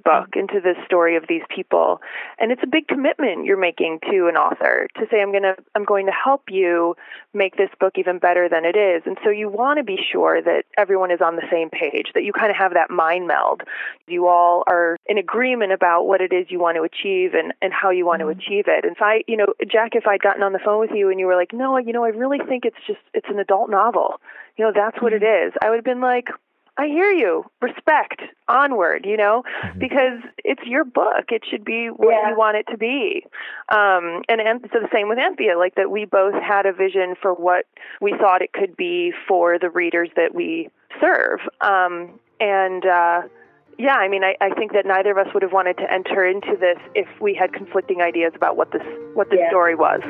book, 0.02 0.36
into 0.36 0.60
this 0.60 0.76
story 0.84 1.16
of 1.16 1.24
these 1.28 1.42
people, 1.54 2.00
and 2.38 2.52
it's 2.52 2.62
a 2.62 2.66
big 2.66 2.88
commitment 2.88 3.44
you're 3.44 3.56
making 3.56 4.00
to 4.10 4.28
an 4.28 4.36
author 4.36 4.88
to 4.96 5.06
say, 5.10 5.20
"I'm 5.20 5.32
gonna, 5.32 5.54
I'm 5.74 5.84
going 5.84 6.06
to 6.06 6.12
help 6.12 6.44
you 6.50 6.96
make 7.32 7.56
this 7.56 7.70
book 7.80 7.94
even 7.96 8.18
better 8.18 8.48
than 8.48 8.64
it 8.64 8.76
is," 8.76 9.02
and 9.06 9.16
so 9.24 9.30
you 9.30 9.48
want 9.48 9.78
to 9.78 9.84
be 9.84 9.98
sure 10.12 10.42
that 10.42 10.64
everyone 10.76 11.10
is 11.10 11.20
on 11.20 11.36
the 11.36 11.46
same 11.50 11.70
page, 11.70 12.10
that 12.14 12.24
you 12.24 12.32
kind 12.32 12.50
of 12.50 12.56
have 12.56 12.74
that 12.74 12.90
mind 12.90 13.26
meld. 13.26 13.62
You 14.06 14.26
all 14.26 14.64
are 14.66 14.96
in 15.06 15.18
agreement 15.18 15.72
about 15.72 16.04
what 16.06 16.20
it 16.20 16.32
is 16.32 16.46
you 16.50 16.58
want 16.58 16.76
to 16.76 16.82
achieve 16.82 17.34
and 17.34 17.52
and 17.62 17.72
how 17.72 17.90
you 17.90 18.06
want 18.06 18.20
to 18.20 18.26
mm-hmm. 18.26 18.38
achieve 18.38 18.64
it. 18.66 18.84
And 18.84 18.96
if 18.96 19.02
I, 19.02 19.22
you 19.26 19.36
know, 19.36 19.54
Jack, 19.70 19.94
if 19.94 20.06
I'd 20.06 20.22
gotten 20.22 20.42
on 20.42 20.52
the 20.52 20.60
phone 20.64 20.80
with 20.80 20.90
you 20.94 21.10
and 21.10 21.18
you 21.18 21.26
were 21.26 21.36
like, 21.36 21.52
"No, 21.52 21.76
you 21.78 21.92
know, 21.92 22.04
I 22.04 22.08
really 22.08 22.38
think 22.38 22.64
it's 22.64 22.76
just 22.86 23.00
it's 23.14 23.28
an 23.28 23.38
adult 23.38 23.70
novel," 23.70 24.20
you 24.56 24.64
know, 24.64 24.72
that's 24.74 25.00
what 25.00 25.12
it 25.12 25.22
mm-hmm. 25.22 25.48
is. 25.48 25.54
I 25.62 25.70
would 25.70 25.76
have 25.76 25.84
been 25.84 26.00
like. 26.00 26.28
I 26.78 26.86
hear 26.86 27.10
you. 27.12 27.44
Respect. 27.60 28.22
Onward, 28.48 29.04
you 29.06 29.16
know, 29.16 29.44
because 29.78 30.20
it's 30.44 30.62
your 30.66 30.84
book. 30.84 31.26
It 31.30 31.42
should 31.48 31.64
be 31.64 31.88
what 31.88 32.10
Yeah. 32.12 32.30
you 32.30 32.36
want 32.36 32.56
it 32.56 32.66
to 32.70 32.76
be. 32.76 33.24
Um, 33.68 34.22
and, 34.28 34.40
and 34.40 34.60
so 34.72 34.80
the 34.80 34.88
same 34.92 35.08
with 35.08 35.18
Anthea, 35.18 35.58
like 35.58 35.74
that 35.76 35.90
we 35.90 36.04
both 36.06 36.34
had 36.34 36.66
a 36.66 36.72
vision 36.72 37.14
for 37.20 37.34
what 37.34 37.66
we 38.00 38.12
thought 38.18 38.42
it 38.42 38.52
could 38.52 38.76
be 38.76 39.12
for 39.28 39.58
the 39.58 39.70
readers 39.70 40.08
that 40.16 40.34
we 40.34 40.68
serve. 41.00 41.40
Um, 41.60 42.18
and 42.40 42.84
uh, 42.84 43.22
yeah, 43.78 43.96
I 43.96 44.08
mean, 44.08 44.24
I, 44.24 44.36
I 44.40 44.50
think 44.54 44.72
that 44.72 44.84
neither 44.86 45.10
of 45.12 45.26
us 45.26 45.32
would 45.34 45.42
have 45.42 45.52
wanted 45.52 45.76
to 45.78 45.90
enter 45.92 46.24
into 46.26 46.56
this 46.58 46.78
if 46.94 47.08
we 47.20 47.34
had 47.34 47.52
conflicting 47.52 48.02
ideas 48.02 48.32
about 48.34 48.56
what 48.56 48.70
this 48.72 48.82
what 49.14 49.30
the 49.30 49.36
Yeah. 49.36 49.48
story 49.50 49.74
was. 49.74 50.00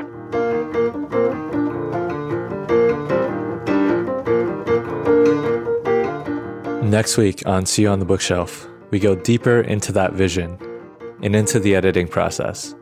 Next 6.83 7.17
week 7.17 7.47
on 7.47 7.65
See 7.65 7.83
You 7.83 7.91
on 7.91 8.01
the 8.01 8.05
Bookshelf, 8.05 8.69
we 8.91 8.99
go 8.99 9.15
deeper 9.15 9.61
into 9.61 9.93
that 9.93 10.15
vision 10.15 10.59
and 11.23 11.37
into 11.37 11.61
the 11.61 11.77
editing 11.77 12.09
process. 12.09 12.75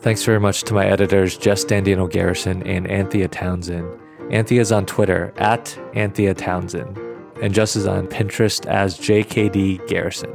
Thanks 0.00 0.24
very 0.24 0.40
much 0.40 0.62
to 0.62 0.72
my 0.72 0.86
editors, 0.86 1.36
Jess 1.36 1.66
Dandino 1.66 2.10
Garrison 2.10 2.62
and 2.66 2.90
Anthea 2.90 3.28
Townsend. 3.28 3.86
Anthea 4.30 4.62
is 4.62 4.72
on 4.72 4.86
Twitter 4.86 5.34
at 5.36 5.78
Anthea 5.94 6.32
Townsend, 6.32 6.96
and 7.42 7.52
Jess 7.52 7.76
is 7.76 7.86
on 7.86 8.06
Pinterest 8.06 8.64
as 8.64 8.98
JKD 8.98 9.86
Garrison. 9.86 10.34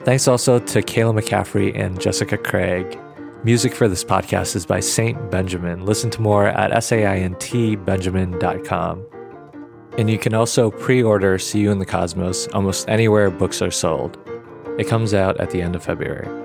Thanks 0.00 0.26
also 0.26 0.58
to 0.58 0.82
Kayla 0.82 1.20
McCaffrey 1.20 1.78
and 1.78 2.00
Jessica 2.00 2.36
Craig. 2.36 2.98
Music 3.44 3.74
for 3.74 3.88
this 3.88 4.02
podcast 4.02 4.56
is 4.56 4.64
by 4.64 4.80
Saint 4.80 5.30
Benjamin. 5.30 5.84
Listen 5.84 6.08
to 6.08 6.22
more 6.22 6.46
at 6.46 6.70
saintbenjamin.com. 6.70 9.06
And 9.98 10.08
you 10.08 10.18
can 10.18 10.32
also 10.32 10.70
pre 10.70 11.02
order 11.02 11.38
See 11.38 11.60
You 11.60 11.70
in 11.70 11.78
the 11.78 11.84
Cosmos 11.84 12.48
almost 12.54 12.88
anywhere 12.88 13.30
books 13.30 13.60
are 13.60 13.70
sold. 13.70 14.16
It 14.78 14.88
comes 14.88 15.12
out 15.12 15.38
at 15.42 15.50
the 15.50 15.60
end 15.60 15.76
of 15.76 15.84
February. 15.84 16.43